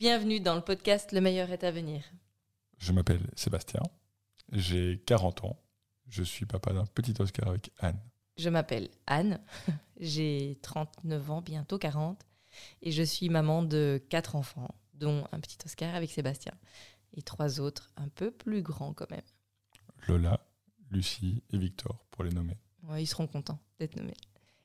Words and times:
Bienvenue 0.00 0.40
dans 0.40 0.56
le 0.56 0.60
podcast 0.60 1.12
Le 1.12 1.20
meilleur 1.20 1.50
est 1.50 1.62
à 1.62 1.70
venir. 1.70 2.02
Je 2.78 2.90
m'appelle 2.90 3.30
Sébastien, 3.36 3.80
j'ai 4.50 5.00
40 5.06 5.44
ans, 5.44 5.62
je 6.08 6.24
suis 6.24 6.46
papa 6.46 6.72
d'un 6.72 6.84
petit 6.84 7.14
Oscar 7.20 7.48
avec 7.48 7.70
Anne. 7.78 8.00
Je 8.36 8.48
m'appelle 8.48 8.90
Anne, 9.06 9.40
j'ai 10.00 10.58
39 10.62 11.30
ans, 11.30 11.42
bientôt 11.42 11.78
40, 11.78 12.20
et 12.82 12.90
je 12.90 13.04
suis 13.04 13.28
maman 13.28 13.62
de 13.62 14.02
quatre 14.08 14.34
enfants, 14.34 14.74
dont 14.94 15.28
un 15.30 15.38
petit 15.38 15.58
Oscar 15.64 15.94
avec 15.94 16.10
Sébastien, 16.10 16.54
et 17.16 17.22
trois 17.22 17.60
autres 17.60 17.92
un 17.96 18.08
peu 18.08 18.32
plus 18.32 18.62
grands 18.62 18.94
quand 18.94 19.10
même. 19.12 19.22
Lola, 20.08 20.40
Lucie 20.90 21.44
et 21.52 21.56
Victor, 21.56 22.04
pour 22.10 22.24
les 22.24 22.30
nommer. 22.30 22.58
Ouais, 22.82 23.04
ils 23.04 23.06
seront 23.06 23.28
contents 23.28 23.60
d'être 23.78 23.94
nommés. 23.94 24.16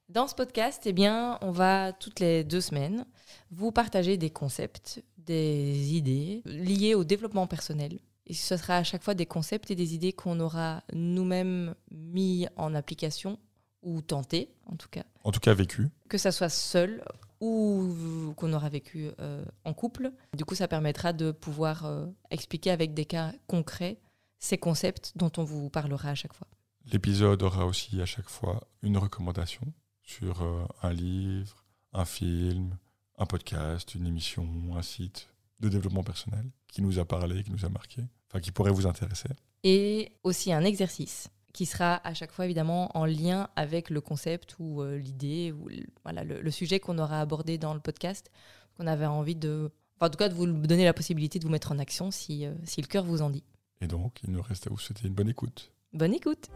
Dans 0.09 0.27
ce 0.27 0.33
podcast, 0.33 0.81
eh 0.87 0.91
bien, 0.91 1.37
on 1.41 1.51
va 1.51 1.93
toutes 1.93 2.19
les 2.19 2.43
deux 2.43 2.61
semaines 2.61 3.05
vous 3.51 3.71
partager 3.71 4.17
des 4.17 4.31
concepts, 4.31 5.03
des 5.29 5.93
idées 5.93 6.41
liées 6.45 6.95
au 6.95 7.03
développement 7.03 7.45
personnel. 7.45 7.99
Et 8.25 8.33
ce 8.33 8.57
sera 8.57 8.77
à 8.77 8.83
chaque 8.83 9.03
fois 9.03 9.13
des 9.13 9.27
concepts 9.27 9.69
et 9.69 9.75
des 9.75 9.93
idées 9.93 10.11
qu'on 10.11 10.39
aura 10.39 10.83
nous-mêmes 10.93 11.75
mis 11.91 12.47
en 12.55 12.73
application 12.73 13.37
ou 13.83 14.01
tenté, 14.01 14.49
en 14.65 14.75
tout 14.75 14.89
cas. 14.89 15.03
En 15.23 15.31
tout 15.31 15.39
cas, 15.39 15.53
vécu. 15.53 15.89
Que 16.09 16.17
ça 16.17 16.31
soit 16.31 16.49
seul 16.49 17.03
ou 17.41 18.33
qu'on 18.35 18.53
aura 18.53 18.69
vécu 18.69 19.09
euh, 19.19 19.45
en 19.63 19.73
couple. 19.73 20.11
Du 20.35 20.45
coup, 20.45 20.55
ça 20.55 20.67
permettra 20.67 21.13
de 21.13 21.31
pouvoir 21.31 21.85
euh, 21.85 22.07
expliquer 22.31 22.71
avec 22.71 22.93
des 22.93 23.05
cas 23.05 23.31
concrets 23.47 23.99
ces 24.39 24.57
concepts 24.57 25.13
dont 25.15 25.31
on 25.37 25.43
vous 25.43 25.69
parlera 25.69 26.09
à 26.09 26.15
chaque 26.15 26.33
fois. 26.33 26.47
L'épisode 26.91 27.43
aura 27.43 27.65
aussi 27.65 28.01
à 28.01 28.05
chaque 28.05 28.29
fois 28.29 28.67
une 28.81 28.97
recommandation 28.97 29.73
sur 30.03 30.41
euh, 30.41 30.65
un 30.81 30.91
livre, 30.91 31.63
un 31.93 32.05
film, 32.05 32.77
un 33.19 33.25
podcast, 33.25 33.93
une 33.95 34.07
émission, 34.07 34.47
un 34.75 34.81
site 34.81 35.27
de 35.59 35.69
développement 35.69 36.03
personnel 36.03 36.45
qui 36.67 36.81
nous 36.81 36.99
a 36.99 37.05
parlé, 37.05 37.43
qui 37.43 37.51
nous 37.51 37.65
a 37.65 37.69
marqué, 37.69 38.01
enfin 38.29 38.39
qui 38.39 38.51
pourrait 38.51 38.71
vous 38.71 38.87
intéresser. 38.87 39.29
Et 39.63 40.13
aussi 40.23 40.53
un 40.53 40.63
exercice 40.63 41.29
qui 41.53 41.65
sera 41.65 41.95
à 42.07 42.13
chaque 42.13 42.31
fois 42.31 42.45
évidemment 42.45 42.95
en 42.97 43.05
lien 43.05 43.49
avec 43.55 43.89
le 43.89 43.99
concept 44.01 44.55
ou 44.59 44.81
euh, 44.81 44.97
l'idée 44.97 45.51
ou 45.51 45.67
le, 45.67 45.83
voilà, 46.03 46.23
le, 46.23 46.51
sujet 46.51 46.79
qu'on 46.79 46.97
aura 46.97 47.19
abordé 47.19 47.57
dans 47.57 47.73
le 47.73 47.79
podcast, 47.79 48.31
qu'on 48.77 48.87
avait 48.87 49.05
envie 49.05 49.35
de... 49.35 49.69
Enfin, 49.97 50.07
en 50.07 50.09
tout 50.09 50.17
cas, 50.17 50.29
de 50.29 50.33
vous 50.33 50.45
donner 50.45 50.85
la 50.85 50.93
possibilité 50.93 51.39
de 51.39 51.43
vous 51.43 51.51
mettre 51.51 51.73
en 51.73 51.79
action 51.79 52.11
si, 52.11 52.45
euh, 52.45 52.53
si 52.63 52.81
le 52.81 52.87
cœur 52.87 53.03
vous 53.03 53.21
en 53.21 53.29
dit. 53.29 53.43
Et 53.81 53.87
donc, 53.87 54.19
il 54.23 54.31
nous 54.31 54.41
reste 54.41 54.67
à 54.67 54.69
vous 54.69 54.77
souhaiter 54.77 55.07
une 55.07 55.13
bonne 55.13 55.29
écoute. 55.29 55.73
Bonne 55.91 56.13
écoute 56.13 56.49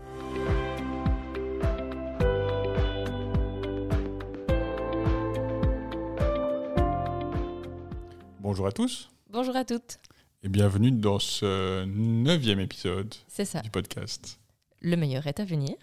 Bonjour 8.54 8.68
à 8.68 8.72
tous. 8.72 9.10
Bonjour 9.32 9.56
à 9.56 9.66
toutes. 9.66 9.98
Et 10.44 10.48
bienvenue 10.48 10.92
dans 10.92 11.18
ce 11.18 11.86
neuvième 11.86 12.60
épisode 12.60 13.12
ça. 13.28 13.62
du 13.62 13.72
podcast. 13.72 14.40
Le 14.80 14.96
meilleur 14.96 15.26
est 15.26 15.40
à 15.40 15.44
venir. 15.44 15.74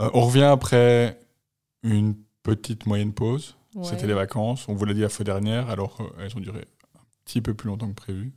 Euh, 0.00 0.08
on 0.14 0.22
revient 0.22 0.44
après 0.44 1.20
une 1.82 2.14
petite 2.42 2.86
moyenne 2.86 3.12
pause. 3.12 3.56
C'était 3.82 4.06
les 4.06 4.14
vacances. 4.14 4.66
On 4.70 4.74
vous 4.74 4.86
l'a 4.86 4.94
dit 4.94 5.02
la 5.02 5.10
fois 5.10 5.22
dernière, 5.26 5.68
alors 5.68 6.00
euh, 6.00 6.06
elles 6.18 6.34
ont 6.34 6.40
duré 6.40 6.60
un 6.94 7.02
petit 7.26 7.42
peu 7.42 7.52
plus 7.52 7.68
longtemps 7.68 7.88
que 7.88 7.94
prévu. 7.94 8.32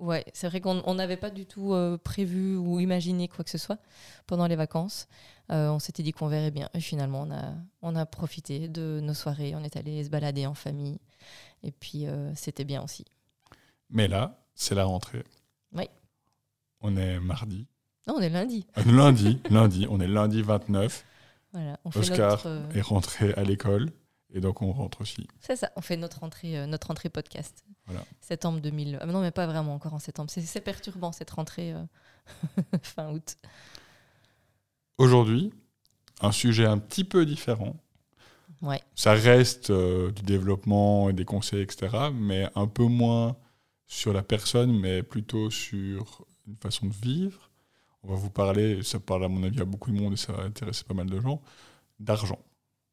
Ouais, 0.00 0.24
c'est 0.32 0.48
vrai 0.48 0.60
qu'on 0.60 0.94
n'avait 0.94 1.16
pas 1.16 1.30
du 1.30 1.46
tout 1.46 1.74
euh, 1.74 1.96
prévu 1.96 2.56
ou 2.56 2.80
imaginé 2.80 3.28
quoi 3.28 3.44
que 3.44 3.50
ce 3.50 3.58
soit 3.58 3.78
pendant 4.26 4.48
les 4.48 4.56
vacances. 4.56 5.06
on 5.48 5.78
s'était 5.78 6.02
dit 6.02 6.10
qu'on 6.10 6.26
verrait 6.26 6.50
bien. 6.50 6.68
Et 6.74 6.80
finalement, 6.80 7.22
on 7.22 7.30
a, 7.30 7.54
on 7.82 7.94
a 7.94 8.04
profité 8.04 8.66
de 8.66 8.98
nos 9.00 9.14
soirées. 9.14 9.54
On 9.54 9.62
est 9.62 9.76
allé 9.76 10.02
se 10.02 10.10
balader 10.10 10.44
en 10.44 10.54
famille. 10.54 10.98
Et 11.62 11.72
puis, 11.72 12.06
euh, 12.06 12.32
c'était 12.34 12.64
bien 12.64 12.82
aussi. 12.82 13.04
Mais 13.90 14.08
là, 14.08 14.44
c'est 14.54 14.74
la 14.74 14.84
rentrée. 14.84 15.24
Oui. 15.72 15.84
On 16.80 16.96
est 16.96 17.18
mardi. 17.20 17.66
Non, 18.06 18.14
on 18.16 18.20
est 18.20 18.28
lundi. 18.28 18.66
Euh, 18.78 18.82
lundi, 18.84 19.40
lundi. 19.50 19.86
On 19.90 20.00
est 20.00 20.06
lundi 20.08 20.42
29. 20.42 21.04
Voilà, 21.52 21.78
on 21.84 21.90
Oscar 21.90 22.40
fait 22.40 22.48
notre, 22.48 22.76
est 22.76 22.80
rentré 22.80 23.34
à 23.34 23.42
l'école. 23.42 23.90
Et 24.30 24.40
donc, 24.40 24.60
on 24.60 24.72
rentre 24.72 25.00
aussi. 25.00 25.26
C'est 25.40 25.56
ça, 25.56 25.72
on 25.76 25.80
fait 25.80 25.96
notre 25.96 26.20
rentrée, 26.20 26.58
euh, 26.58 26.66
notre 26.66 26.88
rentrée 26.88 27.08
podcast. 27.08 27.64
Voilà. 27.86 28.04
Septembre 28.20 28.60
2000. 28.60 29.00
non, 29.06 29.22
mais 29.22 29.30
pas 29.30 29.46
vraiment 29.46 29.74
encore 29.74 29.94
en 29.94 29.98
septembre. 29.98 30.30
C'est 30.30 30.60
perturbant 30.60 31.12
cette 31.12 31.30
rentrée 31.30 31.74
fin 32.82 33.10
août. 33.10 33.36
Aujourd'hui, 34.98 35.52
un 36.20 36.32
sujet 36.32 36.66
un 36.66 36.78
petit 36.78 37.04
peu 37.04 37.24
différent. 37.24 37.76
Ouais. 38.62 38.80
Ça 38.94 39.12
reste 39.12 39.70
euh, 39.70 40.10
du 40.10 40.22
développement 40.22 41.10
et 41.10 41.12
des 41.12 41.24
conseils, 41.24 41.62
etc., 41.62 41.88
mais 42.12 42.48
un 42.54 42.66
peu 42.66 42.84
moins 42.84 43.36
sur 43.86 44.12
la 44.12 44.22
personne, 44.22 44.78
mais 44.78 45.02
plutôt 45.02 45.50
sur 45.50 46.24
une 46.46 46.56
façon 46.56 46.86
de 46.86 46.92
vivre. 46.92 47.50
On 48.02 48.08
va 48.08 48.16
vous 48.16 48.30
parler, 48.30 48.82
ça 48.82 49.00
parle 49.00 49.24
à 49.24 49.28
mon 49.28 49.42
avis 49.42 49.60
à 49.60 49.64
beaucoup 49.64 49.90
de 49.90 49.98
monde 49.98 50.14
et 50.14 50.16
ça 50.16 50.32
va 50.32 50.42
intéresser 50.42 50.84
pas 50.84 50.94
mal 50.94 51.06
de 51.06 51.20
gens, 51.20 51.40
d'argent. 51.98 52.38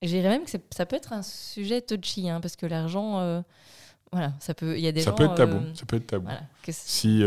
Je 0.01 0.09
dirais 0.09 0.29
même 0.29 0.45
que 0.45 0.51
ça 0.51 0.85
peut 0.85 0.95
être 0.95 1.13
un 1.13 1.23
sujet 1.23 1.81
touchy, 1.81 2.29
hein, 2.29 2.41
parce 2.41 2.55
que 2.55 2.65
l'argent, 2.65 3.19
euh, 3.19 3.41
voilà, 4.11 4.33
ça 4.39 4.53
peut, 4.53 4.77
il 4.77 4.83
y 4.83 4.87
a 4.87 4.91
des 4.91 5.01
ça 5.01 5.11
gens, 5.11 5.15
peut 5.15 5.25
être 5.25 5.35
tabou. 5.35 5.57
Euh, 5.57 5.73
ça 5.73 5.85
peut 5.85 5.95
être 5.95 6.07
tabou. 6.07 6.25
Voilà, 6.25 6.41
si 6.69 7.23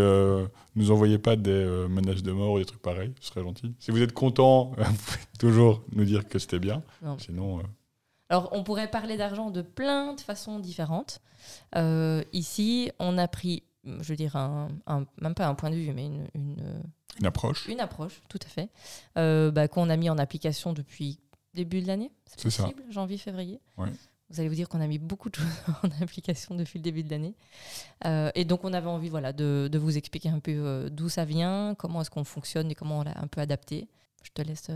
nous 0.76 0.90
envoyez 0.90 1.18
pas 1.18 1.36
des 1.36 1.86
menaces 1.88 2.22
de 2.22 2.32
mort 2.32 2.52
ou 2.52 2.58
des 2.58 2.66
trucs 2.66 2.82
pareils, 2.82 3.12
ce 3.20 3.28
serait 3.28 3.42
gentil. 3.42 3.74
Si 3.80 3.90
vous 3.90 4.02
êtes 4.02 4.12
content, 4.12 4.72
vous 4.78 4.94
pouvez 4.94 5.24
toujours 5.38 5.82
nous 5.92 6.04
dire 6.04 6.28
que 6.28 6.38
c'était 6.38 6.60
bien. 6.60 6.82
Sinon. 7.18 7.62
Alors, 8.28 8.48
on 8.52 8.62
pourrait 8.62 8.90
parler 8.90 9.16
d'argent 9.16 9.50
de 9.50 9.62
plein 9.62 10.14
de 10.14 10.20
façons 10.20 10.58
différentes. 10.58 11.20
Euh, 11.76 12.22
ici, 12.32 12.90
on 12.98 13.16
a 13.16 13.26
pris, 13.26 13.62
je 13.84 14.08
veux 14.08 14.16
dire, 14.16 14.36
un, 14.36 14.68
même 15.20 15.34
pas 15.34 15.46
un 15.46 15.54
point 15.54 15.70
de 15.70 15.76
vue, 15.76 15.92
mais 15.92 16.06
une, 16.06 16.26
une, 16.34 17.26
approche. 17.26 17.66
Une 17.68 17.80
approche, 17.80 18.22
tout 18.28 18.38
à 18.44 18.48
fait, 18.48 18.68
euh, 19.16 19.50
bah, 19.50 19.66
qu'on 19.66 19.88
a 19.88 19.96
mis 19.96 20.10
en 20.10 20.18
application 20.18 20.72
depuis 20.72 21.18
début 21.54 21.80
de 21.80 21.86
l'année. 21.86 22.12
C'est 22.36 22.50
ça. 22.50 22.68
Janvier, 22.90 23.16
février. 23.16 23.60
Vous 24.30 24.40
allez 24.40 24.50
vous 24.50 24.54
dire 24.54 24.68
qu'on 24.68 24.82
a 24.82 24.86
mis 24.86 24.98
beaucoup 24.98 25.30
de 25.30 25.36
choses 25.36 25.46
en 25.82 26.02
application 26.02 26.54
depuis 26.54 26.78
le 26.78 26.82
début 26.82 27.02
de 27.02 27.08
l'année. 27.08 27.34
Euh, 28.04 28.30
et 28.34 28.44
donc, 28.44 28.62
on 28.62 28.74
avait 28.74 28.88
envie 28.88 29.08
voilà, 29.08 29.32
de, 29.32 29.70
de 29.72 29.78
vous 29.78 29.96
expliquer 29.96 30.28
un 30.28 30.38
peu 30.38 30.90
d'où 30.92 31.08
ça 31.08 31.24
vient, 31.24 31.74
comment 31.78 32.02
est-ce 32.02 32.10
qu'on 32.10 32.24
fonctionne 32.24 32.70
et 32.70 32.74
comment 32.74 32.98
on 32.98 33.02
l'a 33.04 33.18
un 33.18 33.26
peu 33.26 33.40
adapté. 33.40 33.88
Je 34.22 34.30
te 34.32 34.42
laisse 34.42 34.70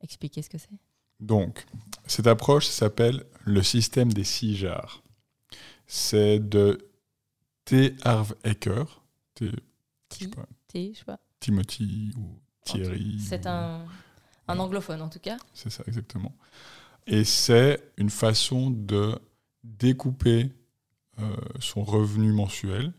expliquer 0.00 0.42
ce 0.42 0.50
que 0.50 0.58
c'est. 0.58 0.70
Donc, 1.20 1.64
cette 2.06 2.26
approche 2.26 2.66
s'appelle 2.66 3.24
le 3.44 3.62
système 3.62 4.12
des 4.12 4.24
six 4.24 4.56
jars. 4.56 5.02
C'est 5.86 6.38
de 6.38 6.90
T. 7.64 7.96
Harv 8.02 8.34
Eker, 8.44 9.02
T, 9.34 9.50
je 10.12 10.18
sais 10.18 11.04
pas. 11.04 11.18
Timothy 11.40 12.12
ou 12.16 12.40
Thierry. 12.64 13.20
C'est 13.20 13.46
un, 13.46 13.86
un 14.48 14.58
anglophone 14.58 15.02
en 15.02 15.08
tout 15.08 15.18
cas. 15.20 15.36
C'est 15.54 15.70
ça, 15.70 15.84
exactement. 15.86 16.34
Et 17.06 17.24
c'est 17.24 17.92
une 17.96 18.10
façon 18.10 18.70
de 18.70 19.18
découper 19.62 20.52
euh, 21.18 21.36
son 21.60 21.82
revenu 21.82 22.32
mensuel 22.32 22.92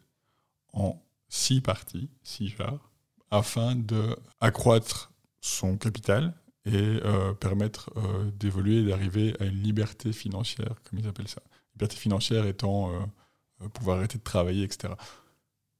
en 0.73 1.01
six 1.29 1.61
parties, 1.61 2.09
six 2.23 2.47
jars, 2.49 2.91
afin 3.31 3.75
d'accroître 3.75 5.11
son 5.41 5.77
capital 5.77 6.33
et 6.67 6.99
euh, 7.05 7.33
permettre 7.33 7.89
euh, 7.95 8.29
d'évoluer 8.37 8.79
et 8.79 8.83
d'arriver 8.83 9.35
à 9.39 9.45
une 9.45 9.63
liberté 9.63 10.11
financière, 10.11 10.75
comme 10.83 10.99
ils 10.99 11.07
appellent 11.07 11.29
ça. 11.29 11.41
Liberté 11.75 11.95
financière 11.95 12.45
étant 12.45 12.91
euh, 12.91 13.69
pouvoir 13.69 13.97
arrêter 13.99 14.17
de 14.17 14.23
travailler, 14.23 14.63
etc. 14.63 14.93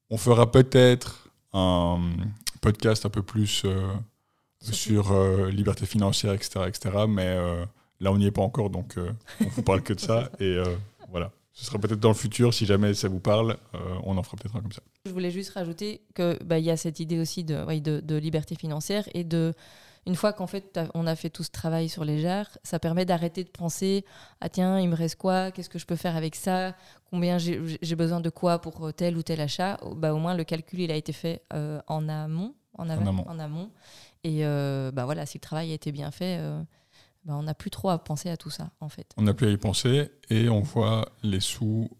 On 0.08 0.16
fera 0.16 0.50
peut-être 0.50 1.28
un 1.52 2.00
podcast 2.62 3.04
un 3.04 3.10
peu 3.10 3.22
plus 3.22 3.66
sur 4.60 5.46
liberté 5.50 5.86
financière, 5.86 6.32
etc., 6.32 6.60
etc. 6.66 7.04
Mais 7.06 7.36
là, 8.00 8.10
on 8.10 8.16
n'y 8.16 8.26
est 8.26 8.30
pas 8.30 8.42
encore, 8.42 8.70
donc 8.70 8.94
on 8.96 9.44
ne 9.44 9.50
vous 9.50 9.62
parle 9.62 9.82
que 9.82 9.92
de 9.92 10.00
ça. 10.00 10.30
Et 10.40 10.58
voilà. 11.10 11.30
Ce 11.52 11.64
sera 11.64 11.78
peut-être 11.78 12.00
dans 12.00 12.08
le 12.08 12.14
futur, 12.14 12.54
si 12.54 12.66
jamais 12.66 12.94
ça 12.94 13.08
vous 13.08 13.20
parle, 13.20 13.58
on 14.04 14.16
en 14.16 14.22
fera 14.22 14.36
peut-être 14.36 14.56
un 14.56 14.60
comme 14.60 14.72
ça. 14.72 14.82
Je 15.06 15.12
voulais 15.12 15.30
juste 15.30 15.50
rajouter 15.50 16.00
qu'il 16.14 16.38
bah, 16.44 16.58
y 16.58 16.70
a 16.70 16.76
cette 16.76 17.00
idée 17.00 17.18
aussi 17.18 17.44
de, 17.44 17.64
de, 17.80 18.00
de 18.00 18.16
liberté 18.16 18.54
financière 18.54 19.08
et 19.14 19.24
de 19.24 19.54
une 20.08 20.16
fois 20.16 20.32
qu'en 20.32 20.46
fait 20.46 20.80
on 20.94 21.06
a 21.06 21.14
fait 21.14 21.28
tout 21.28 21.44
ce 21.44 21.50
travail 21.50 21.88
sur 21.88 22.04
les 22.04 22.18
jarres, 22.18 22.58
ça 22.64 22.78
permet 22.78 23.04
d'arrêter 23.04 23.44
de 23.44 23.50
penser 23.50 24.04
ah 24.40 24.48
tiens 24.48 24.80
il 24.80 24.88
me 24.88 24.96
reste 24.96 25.16
quoi, 25.16 25.52
qu'est-ce 25.52 25.68
que 25.68 25.78
je 25.78 25.84
peux 25.84 25.96
faire 25.96 26.16
avec 26.16 26.34
ça, 26.34 26.74
combien 27.10 27.36
j'ai 27.38 27.94
besoin 27.94 28.20
de 28.20 28.30
quoi 28.30 28.60
pour 28.60 28.92
tel 28.94 29.18
ou 29.18 29.22
tel 29.22 29.40
achat? 29.40 29.78
Bah 29.96 30.14
au 30.14 30.18
moins 30.18 30.34
le 30.34 30.44
calcul 30.44 30.80
il 30.80 30.90
a 30.90 30.96
été 30.96 31.12
fait 31.12 31.42
euh, 31.52 31.80
en 31.86 32.08
amont, 32.08 32.54
en, 32.72 32.88
amont. 32.88 33.24
en 33.28 33.38
amont. 33.38 33.70
Et 34.24 34.46
euh, 34.46 34.90
bah 34.90 35.04
voilà 35.04 35.26
si 35.26 35.36
le 35.36 35.42
travail 35.42 35.70
a 35.70 35.74
été 35.74 35.92
bien 35.92 36.10
fait. 36.10 36.38
Euh, 36.40 36.62
bah, 37.24 37.34
on 37.36 37.42
n'a 37.42 37.54
plus 37.54 37.70
trop 37.70 37.90
à 37.90 37.98
penser 38.02 38.30
à 38.30 38.38
tout 38.38 38.48
ça, 38.48 38.70
en 38.80 38.88
fait. 38.88 39.12
On 39.18 39.22
n'a 39.22 39.34
plus 39.34 39.48
à 39.48 39.50
y 39.50 39.56
penser 39.58 40.10
et 40.30 40.48
on 40.48 40.60
voit 40.60 41.10
les 41.22 41.40
sous 41.40 41.90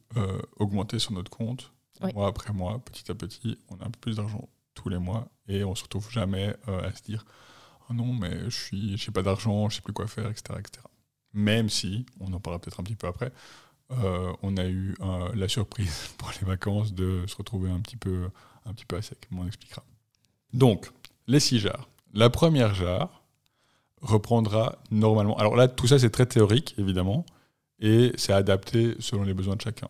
augmenter 0.58 0.99
sur 0.99 1.12
notre 1.12 1.31
compte, 1.31 1.72
mois 2.14 2.28
après 2.28 2.52
mois, 2.52 2.78
petit 2.78 3.10
à 3.10 3.14
petit. 3.14 3.58
On 3.69 3.76
a 3.76 3.84
un 3.84 3.90
peu 3.90 4.00
plus 4.00 4.16
d'argent 4.16 4.49
tous 4.75 4.88
les 4.88 4.99
mois 4.99 5.28
et 5.49 5.64
on 5.64 5.75
se 5.75 5.82
retrouve 5.82 6.10
jamais 6.10 6.56
à 6.66 6.94
se 6.94 7.02
dire 7.02 7.26
non, 7.94 8.12
mais 8.14 8.50
je 8.50 8.56
suis, 8.56 8.99
j'ai 8.99 9.11
pas 9.11 9.23
d'argent, 9.23 9.69
je 9.69 9.76
sais 9.76 9.82
plus 9.82 9.93
quoi 9.93 10.06
faire, 10.06 10.29
etc., 10.29 10.58
etc. 10.58 10.85
Même 11.32 11.69
si, 11.69 12.06
on 12.20 12.32
en 12.32 12.40
parlera 12.40 12.61
peut-être 12.61 12.81
un 12.81 12.82
petit 12.82 12.96
peu 12.96 13.06
après, 13.06 13.32
euh, 13.90 14.32
on 14.43 14.56
a 14.56 14.67
eu 14.67 14.94
euh, 15.00 15.31
la 15.35 15.49
surprise 15.49 16.11
pour 16.19 16.31
les 16.40 16.46
vacances 16.46 16.93
de 16.93 17.25
se 17.26 17.37
retrouver 17.37 17.70
un 17.70 17.81
petit 17.81 17.96
peu, 17.96 18.31
un 18.67 18.73
petit 18.73 18.85
peu 18.85 18.96
à 18.96 19.02
sec. 19.02 19.19
On 19.35 19.46
expliquera. 19.46 19.82
Donc, 20.52 20.90
les 21.26 21.40
six 21.40 21.58
jarres. 21.58 21.88
La 22.14 22.31
première 22.31 22.75
jarre 22.75 23.23
reprendra 24.00 24.79
normalement. 24.91 25.37
Alors 25.38 25.56
là, 25.56 25.69
tout 25.69 25.87
ça, 25.87 25.99
c'est 25.99 26.11
très 26.11 26.26
théorique, 26.26 26.75
évidemment, 26.79 27.26
et 27.81 28.12
c'est 28.17 28.32
adapté 28.32 28.94
selon 28.99 29.25
les 29.25 29.34
besoins 29.34 29.56
de 29.56 29.61
chacun. 29.61 29.88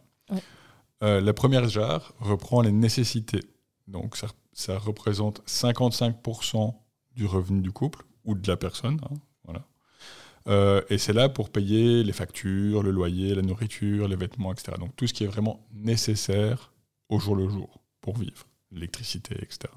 Euh, 1.05 1.21
la 1.21 1.33
première 1.33 1.69
jarre 1.69 2.13
reprend 2.19 2.61
les 2.61 2.73
nécessités. 2.73 3.45
Donc, 3.87 4.17
ça, 4.17 4.29
ça 4.53 4.79
représente 4.79 5.43
55% 5.47 6.75
du 7.19 7.27
revenu 7.27 7.61
du 7.61 7.73
couple 7.73 8.05
ou 8.25 8.35
de 8.35 8.47
la 8.49 8.57
personne. 8.57 9.01
Hein, 9.11 9.15
voilà. 9.45 9.67
Euh, 10.47 10.81
et 10.89 10.99
c'est 10.99 11.13
là 11.13 11.29
pour 11.29 11.51
payer 11.51 12.05
les 12.05 12.13
factures, 12.13 12.83
le 12.83 12.93
loyer, 12.93 13.35
la 13.35 13.43
nourriture, 13.43 14.09
les 14.09 14.17
vêtements, 14.17 14.53
etc. 14.53 14.73
Donc 14.79 14.95
tout 14.97 15.07
ce 15.07 15.13
qui 15.13 15.25
est 15.25 15.27
vraiment 15.27 15.67
nécessaire 15.73 16.73
au 17.09 17.19
jour 17.19 17.35
le 17.35 17.49
jour 17.49 17.83
pour 18.01 18.17
vivre, 18.17 18.47
l'électricité, 18.71 19.35
etc. 19.35 19.73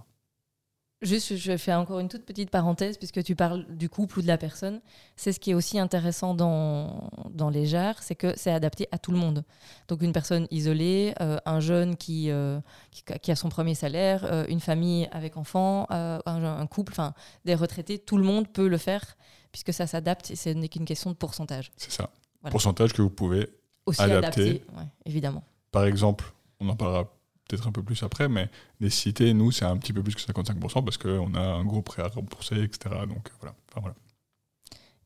Juste, 1.01 1.35
je 1.35 1.57
fais 1.57 1.73
encore 1.73 1.99
une 1.99 2.09
toute 2.09 2.25
petite 2.25 2.51
parenthèse, 2.51 2.97
puisque 2.97 3.23
tu 3.23 3.35
parles 3.35 3.65
du 3.75 3.89
couple 3.89 4.19
ou 4.19 4.21
de 4.21 4.27
la 4.27 4.37
personne. 4.37 4.81
C'est 5.15 5.33
ce 5.33 5.39
qui 5.39 5.49
est 5.49 5.53
aussi 5.55 5.79
intéressant 5.79 6.35
dans, 6.35 7.09
dans 7.31 7.49
les 7.49 7.65
jarres, 7.65 8.03
c'est 8.03 8.13
que 8.13 8.33
c'est 8.37 8.51
adapté 8.51 8.87
à 8.91 8.99
tout 8.99 9.11
le 9.11 9.17
monde. 9.17 9.43
Donc 9.87 10.03
une 10.03 10.13
personne 10.13 10.47
isolée, 10.51 11.15
euh, 11.19 11.39
un 11.47 11.59
jeune 11.59 11.95
qui, 11.95 12.29
euh, 12.29 12.59
qui, 12.91 13.31
a 13.31 13.35
son 13.35 13.49
premier 13.49 13.73
salaire, 13.73 14.25
euh, 14.25 14.45
une 14.47 14.59
famille 14.59 15.09
avec 15.11 15.37
enfants, 15.37 15.87
un, 15.89 16.21
un, 16.25 16.67
couple, 16.67 16.93
enfin 16.93 17.15
des 17.45 17.55
retraités, 17.55 17.97
tout 17.97 18.17
le 18.17 18.23
monde 18.23 18.47
peut 18.47 18.67
le 18.67 18.77
faire, 18.77 19.17
puisque 19.51 19.73
ça 19.73 19.87
s'adapte 19.87 20.29
et 20.29 20.35
ce 20.35 20.49
n'est 20.49 20.69
qu'une 20.69 20.85
question 20.85 21.09
de 21.09 21.15
pourcentage. 21.15 21.71
C'est 21.77 21.91
ça. 21.91 22.11
Pourcentage 22.51 22.93
que 22.93 23.01
vous 23.01 23.09
pouvez 23.09 23.49
aussi 23.87 24.01
adapter. 24.01 24.63
évidemment. 25.05 25.43
Par 25.71 25.85
exemple, 25.85 26.31
on 26.59 26.69
en 26.69 26.75
parlera 26.75 27.11
peut-être 27.51 27.67
un 27.67 27.71
peu 27.71 27.83
plus 27.83 28.01
après, 28.03 28.29
mais 28.29 28.49
nécessité, 28.79 29.33
nous, 29.33 29.51
c'est 29.51 29.65
un 29.65 29.77
petit 29.77 29.93
peu 29.93 30.01
plus 30.01 30.15
que 30.15 30.21
55% 30.21 30.83
parce 30.83 30.97
qu'on 30.97 31.33
a 31.33 31.41
un 31.41 31.65
gros 31.65 31.81
prêt 31.81 32.01
à 32.01 32.07
rembourser, 32.07 32.63
etc. 32.63 32.95
Donc 33.07 33.29
voilà. 33.39 33.55
Enfin, 33.69 33.81
voilà. 33.81 33.95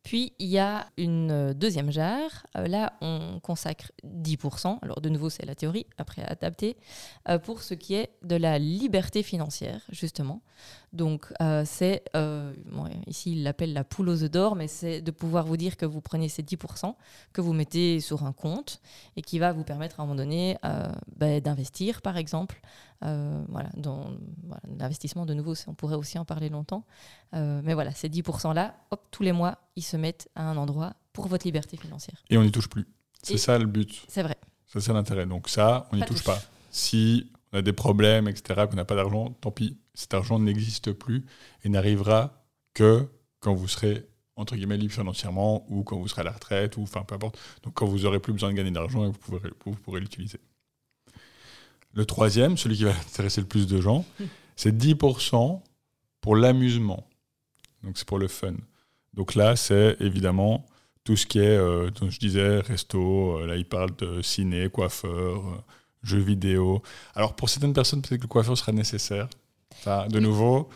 Puis 0.03 0.33
il 0.37 0.49
y 0.49 0.59
a 0.59 0.85
une 0.97 1.31
euh, 1.31 1.53
deuxième 1.55 1.91
jarre. 1.91 2.45
Euh, 2.55 2.67
là, 2.67 2.93
on 3.01 3.39
consacre 3.41 3.91
10%. 4.05 4.77
Alors 4.83 5.01
de 5.01 5.09
nouveau, 5.09 5.31
c'est 5.31 5.45
la 5.45 5.55
théorie, 5.55 5.87
après 5.97 6.21
adapté, 6.21 6.77
euh, 7.27 7.39
pour 7.39 7.63
ce 7.63 7.73
qui 7.73 7.95
est 7.95 8.11
de 8.21 8.35
la 8.35 8.59
liberté 8.59 9.23
financière, 9.23 9.81
justement. 9.89 10.43
Donc 10.95 11.31
c'est, 11.65 12.03
ici 13.07 13.33
il 13.33 13.43
l'appelle 13.43 13.73
la 13.73 13.83
poule 13.83 14.09
aux 14.09 14.23
œufs 14.23 14.31
d'or, 14.31 14.55
mais 14.55 14.67
c'est 14.67 15.01
de 15.01 15.11
pouvoir 15.11 15.45
vous 15.45 15.57
dire 15.57 15.77
que 15.77 15.85
vous 15.85 16.01
prenez 16.01 16.29
ces 16.29 16.43
10% 16.43 16.95
que 17.33 17.41
vous 17.41 17.53
mettez 17.53 17.99
sur 17.99 18.23
un 18.23 18.31
compte 18.31 18.81
et 19.15 19.21
qui 19.21 19.39
va 19.39 19.51
vous 19.51 19.63
permettre 19.63 19.99
à 19.99 20.03
un 20.03 20.05
moment 20.05 20.15
donné 20.15 20.57
ben, 21.17 21.41
d'investir, 21.41 22.01
par 22.01 22.17
exemple, 22.17 22.61
euh, 23.03 23.43
voilà, 23.49 23.69
dans 23.75 24.11
l'investissement, 24.79 25.25
de 25.25 25.33
nouveau, 25.33 25.53
on 25.67 25.73
pourrait 25.73 25.95
aussi 25.95 26.17
en 26.17 26.25
parler 26.25 26.49
longtemps. 26.49 26.85
Euh, 27.33 27.61
mais 27.63 27.73
voilà, 27.73 27.91
ces 27.91 28.09
10%-là, 28.09 28.75
hop, 28.91 29.01
tous 29.11 29.23
les 29.23 29.31
mois, 29.31 29.57
ils 29.75 29.83
se 29.83 29.97
mettent 29.97 30.29
à 30.35 30.43
un 30.43 30.57
endroit 30.57 30.93
pour 31.13 31.27
votre 31.27 31.45
liberté 31.45 31.77
financière. 31.77 32.23
Et 32.29 32.37
on 32.37 32.43
n'y 32.43 32.51
touche 32.51 32.69
plus. 32.69 32.87
C'est 33.21 33.37
ça 33.37 33.57
le 33.57 33.65
but. 33.65 34.05
C'est 34.07 34.23
vrai. 34.23 34.37
C'est 34.67 34.79
ça 34.79 34.93
l'intérêt. 34.93 35.25
Donc 35.25 35.49
ça, 35.49 35.87
on 35.91 35.97
n'y 35.97 36.03
touche, 36.03 36.23
pas. 36.23 36.39
Si 36.71 37.31
on 37.53 37.59
a 37.59 37.61
des 37.61 37.73
problèmes, 37.73 38.27
etc., 38.27 38.65
qu'on 38.69 38.75
n'a 38.75 38.85
pas 38.85 38.95
d'argent, 38.95 39.31
tant 39.41 39.51
pis. 39.51 39.77
Cet 39.93 40.13
argent 40.13 40.39
n'existe 40.39 40.91
plus 40.91 41.25
et 41.63 41.69
n'arrivera 41.69 42.45
que 42.73 43.07
quand 43.39 43.53
vous 43.53 43.67
serez 43.67 44.07
entre 44.35 44.55
guillemets 44.55 44.77
libre 44.77 44.93
financièrement 44.93 45.65
ou 45.69 45.83
quand 45.83 45.97
vous 45.97 46.07
serez 46.07 46.21
à 46.21 46.25
la 46.25 46.31
retraite 46.31 46.77
ou 46.77 46.83
enfin 46.83 47.03
peu 47.03 47.15
importe. 47.15 47.39
Donc 47.63 47.73
quand 47.73 47.85
vous 47.85 48.05
aurez 48.05 48.19
plus 48.19 48.33
besoin 48.33 48.49
de 48.49 48.55
gagner 48.55 48.71
d'argent, 48.71 49.05
vous 49.05 49.13
pourrez, 49.13 49.49
vous 49.65 49.75
pourrez 49.75 49.99
l'utiliser. 50.01 50.39
Le 51.93 52.05
troisième, 52.05 52.57
celui 52.57 52.75
qui 52.75 52.83
va 52.83 52.91
intéresser 52.91 53.39
le 53.39 53.47
plus 53.47 53.67
de 53.67 53.79
gens, 53.79 54.05
c'est 54.55 54.75
10% 54.75 55.61
pour 56.19 56.35
l'amusement. 56.35 57.07
Donc 57.83 57.97
c'est 57.97 58.07
pour 58.07 58.19
le 58.19 58.27
fun. 58.27 58.55
Donc 59.13 59.35
là, 59.35 59.55
c'est 59.55 59.95
évidemment 60.01 60.65
tout 61.05 61.15
ce 61.15 61.25
qui 61.25 61.39
est, 61.39 61.57
euh, 61.57 61.89
je 62.09 62.19
disais, 62.19 62.59
resto, 62.59 63.37
euh, 63.37 63.45
là 63.45 63.55
il 63.55 63.65
parle 63.65 63.95
de 63.95 64.21
ciné, 64.21 64.69
coiffeur, 64.69 65.47
euh, 65.47 65.63
jeux 66.05 66.19
vidéo. 66.19 66.81
Alors 67.15 67.35
pour 67.35 67.49
certaines 67.49 67.73
personnes, 67.73 68.01
peut-être 68.01 68.21
que 68.21 68.25
le 68.25 68.29
coiffeur 68.29 68.57
sera 68.57 68.71
nécessaire. 68.71 69.27
Ça, 69.83 70.07
de 70.07 70.19
nouveau, 70.19 70.69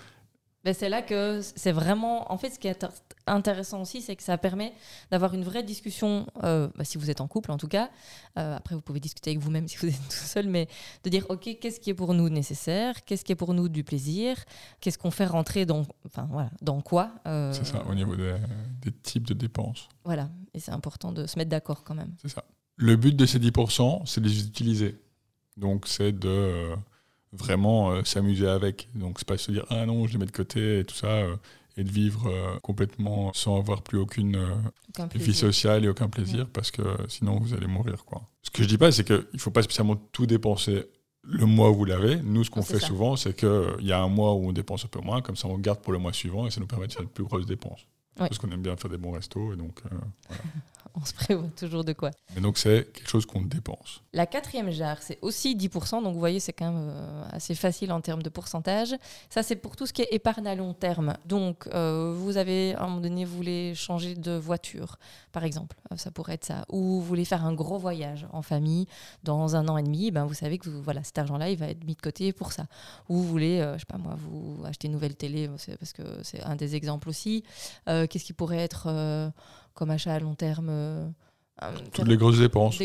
ben, 0.66 0.74
c'est 0.74 0.90
là 0.90 1.02
que 1.02 1.40
c'est 1.42 1.72
vraiment. 1.72 2.32
En 2.32 2.38
fait, 2.38 2.50
ce 2.50 2.60
qui 2.60 2.68
est 2.68 2.86
intéressant 3.28 3.82
aussi, 3.82 4.02
c'est 4.02 4.16
que 4.18 4.24
ça 4.24 4.38
permet 4.38 4.74
d'avoir 5.10 5.34
une 5.34 5.44
vraie 5.44 5.64
discussion, 5.64 6.28
euh, 6.44 6.68
bah, 6.76 6.84
si 6.84 6.98
vous 6.98 7.10
êtes 7.10 7.22
en 7.22 7.28
couple 7.28 7.52
en 7.52 7.58
tout 7.58 7.70
cas. 7.70 7.90
Euh, 8.38 8.58
après, 8.58 8.76
vous 8.76 8.82
pouvez 8.82 9.00
discuter 9.00 9.30
avec 9.30 9.42
vous-même 9.42 9.68
si 9.70 9.78
vous 9.78 9.88
êtes 9.88 10.10
tout 10.10 10.26
seul, 10.26 10.48
mais 10.48 10.68
de 11.06 11.10
dire 11.10 11.26
OK, 11.30 11.58
qu'est-ce 11.62 11.80
qui 11.80 11.92
est 11.92 11.94
pour 11.94 12.14
nous 12.14 12.28
nécessaire? 12.28 13.06
Qu'est-ce 13.06 13.24
qui 13.24 13.32
est 13.32 13.36
pour 13.36 13.54
nous 13.54 13.70
du 13.70 13.86
plaisir? 13.86 14.36
Qu'est-ce 14.82 14.98
qu'on 14.98 15.12
fait 15.12 15.26
rentrer 15.26 15.66
dans. 15.66 15.86
Enfin, 16.06 16.28
voilà, 16.30 16.50
dans 16.62 16.82
quoi 16.82 17.12
euh, 17.26 17.54
C'est 17.54 17.66
ça, 17.66 17.86
au 17.90 17.96
niveau 17.96 18.18
des, 18.18 18.36
des, 18.82 18.92
types 18.92 19.28
de 19.28 19.34
dépenses. 19.34 19.88
Voilà, 20.04 20.30
et 20.54 20.60
c'est 20.60 20.72
important 20.72 21.14
de 21.14 21.26
se 21.26 21.38
mettre 21.38 21.52
d'accord 21.52 21.86
quand 21.86 21.96
même. 21.96 22.14
C'est 22.22 22.30
ça. 22.30 22.44
Le 22.76 22.98
but 22.98 23.16
de 23.16 23.26
ces 23.26 23.40
10%, 23.40 24.06
c'est 24.06 24.20
de 24.22 24.28
les 24.28 24.46
utiliser. 24.46 25.00
Donc, 25.60 25.88
c'est 25.88 26.12
de 26.12 26.76
vraiment 27.32 27.92
euh, 27.92 28.04
s'amuser 28.04 28.48
avec. 28.48 28.90
Donc 28.96 29.20
c'est 29.20 29.28
pas 29.28 29.38
se 29.38 29.52
dire 29.52 29.66
ah 29.70 29.86
non 29.86 30.08
je 30.08 30.14
les 30.14 30.20
mets 30.20 30.26
de 30.26 30.32
côté 30.32 30.80
et 30.80 30.84
tout 30.84 30.96
ça 30.96 31.08
euh, 31.08 31.36
et 31.78 31.84
de 31.84 31.92
vivre 31.92 32.28
euh, 32.28 32.60
complètement 32.62 33.32
sans 33.34 33.58
avoir 33.58 33.82
plus 33.82 33.98
aucune 33.98 34.38
vie 35.16 35.34
sociale 35.34 35.86
et 35.86 35.90
aucun 35.90 36.10
plaisir 36.10 36.48
parce 36.52 36.72
que 36.72 36.82
sinon 37.08 37.40
vous 37.40 37.54
allez 37.54 37.68
mourir 37.68 38.06
quoi. 38.06 38.24
Ce 38.42 38.50
que 38.50 38.64
je 38.64 38.68
dis 38.68 38.78
pas 38.78 38.92
c'est 38.92 39.06
qu'il 39.06 39.40
faut 39.40 39.52
pas 39.52 39.64
spécialement 39.64 39.96
tout 39.96 40.26
dépenser 40.26 40.86
le 41.24 41.46
mois 41.46 41.70
où 41.70 41.76
vous 41.76 41.86
l'avez. 41.86 42.16
Nous 42.18 42.44
ce 42.44 42.50
qu'on 42.50 42.64
fait 42.64 42.80
souvent 42.80 43.16
c'est 43.16 43.36
qu'il 43.36 43.86
y 43.86 43.92
a 43.92 44.02
un 44.02 44.10
mois 44.10 44.34
où 44.34 44.50
on 44.50 44.52
dépense 44.52 44.86
un 44.86 44.90
peu 44.90 45.02
moins 45.02 45.22
comme 45.22 45.36
ça 45.36 45.48
on 45.48 45.58
garde 45.58 45.82
pour 45.82 45.94
le 45.94 46.00
mois 46.00 46.14
suivant 46.14 46.48
et 46.48 46.52
ça 46.52 46.60
nous 46.60 46.68
permet 46.68 46.88
de 46.88 46.94
faire 46.94 47.04
de 47.04 47.10
plus 47.10 47.24
grosses 47.24 47.46
dépenses. 47.46 47.86
Parce 48.28 48.38
qu'on 48.38 48.52
aime 48.52 48.62
bien 48.62 48.76
faire 48.76 48.90
des 48.90 48.98
bons 48.98 49.12
restos 49.12 49.54
et 49.54 49.56
donc 49.56 49.82
voilà. 49.84 50.04
on 50.96 51.06
se 51.06 51.14
prévoit 51.14 51.50
toujours 51.58 51.84
de 51.84 51.94
quoi. 51.94 52.12
Mais 52.36 52.42
donc 52.42 52.58
c'est 52.58 52.92
quelque 52.92 53.10
chose 53.10 53.26
qu'on 53.26 53.42
dépense. 53.42 54.02
La 54.14 54.26
quatrième 54.26 54.70
jarre, 54.72 55.02
c'est 55.02 55.20
aussi 55.22 55.56
10%, 55.56 56.04
donc 56.04 56.14
vous 56.14 56.20
voyez, 56.20 56.40
c'est 56.40 56.54
quand 56.54 56.72
même 56.72 56.90
euh, 56.90 57.24
assez 57.32 57.56
facile 57.56 57.92
en 57.92 58.02
termes 58.02 58.24
de 58.24 58.30
pourcentage. 58.30 58.96
Ça, 59.30 59.44
c'est 59.44 59.56
pour 59.56 59.76
tout 59.76 59.86
ce 59.86 59.94
qui 59.94 60.02
est 60.02 60.10
épargne 60.12 60.48
à 60.48 60.56
long 60.56 60.74
terme. 60.74 61.16
Donc, 61.26 61.68
euh, 61.68 62.14
vous 62.18 62.38
avez, 62.38 62.76
à 62.76 62.84
un 62.84 62.88
moment 62.88 63.02
donné, 63.02 63.26
vous 63.26 63.36
voulez 63.36 63.76
changer 63.76 64.16
de 64.16 64.32
voiture, 64.32 64.98
par 65.32 65.44
exemple, 65.44 65.76
euh, 65.92 65.98
ça 65.98 66.12
pourrait 66.12 66.34
être 66.34 66.46
ça. 66.46 66.66
Ou 66.70 66.78
vous 66.80 67.04
voulez 67.04 67.26
faire 67.26 67.46
un 67.46 67.54
gros 67.54 67.78
voyage 67.78 68.28
en 68.32 68.42
famille 68.42 68.88
dans 69.24 69.56
un 69.56 69.68
an 69.68 69.78
et 69.78 69.84
demi, 69.84 70.12
ben, 70.12 70.26
vous 70.26 70.34
savez 70.34 70.58
que 70.58 70.70
voilà, 70.70 71.04
cet 71.04 71.18
argent-là, 71.20 71.50
il 71.50 71.58
va 71.58 71.68
être 71.68 71.84
mis 71.84 71.96
de 71.96 72.02
côté 72.02 72.34
pour 72.34 72.52
ça. 72.52 72.66
Ou 73.10 73.18
vous 73.18 73.28
voulez, 73.28 73.60
je 73.74 73.80
sais 73.80 73.86
pas 73.86 73.98
moi, 73.98 74.16
vous 74.18 74.64
acheter 74.66 74.88
une 74.88 74.94
nouvelle 74.94 75.16
télé, 75.16 75.50
parce 75.80 75.94
que 75.94 76.04
c'est 76.24 76.42
un 76.44 76.56
des 76.56 76.76
exemples 76.76 77.10
aussi. 77.10 77.44
Qu'est-ce 78.10 78.26
qui 78.26 78.34
pourrait 78.34 78.58
être 78.58 78.88
comme 79.80 79.90
achat 79.92 80.14
à 80.14 80.20
long 80.20 80.36
terme 80.36 80.68
euh, 80.70 81.08
Toutes 81.94 82.08
les 82.08 82.18
grosses 82.18 82.40
dépenses. 82.40 82.78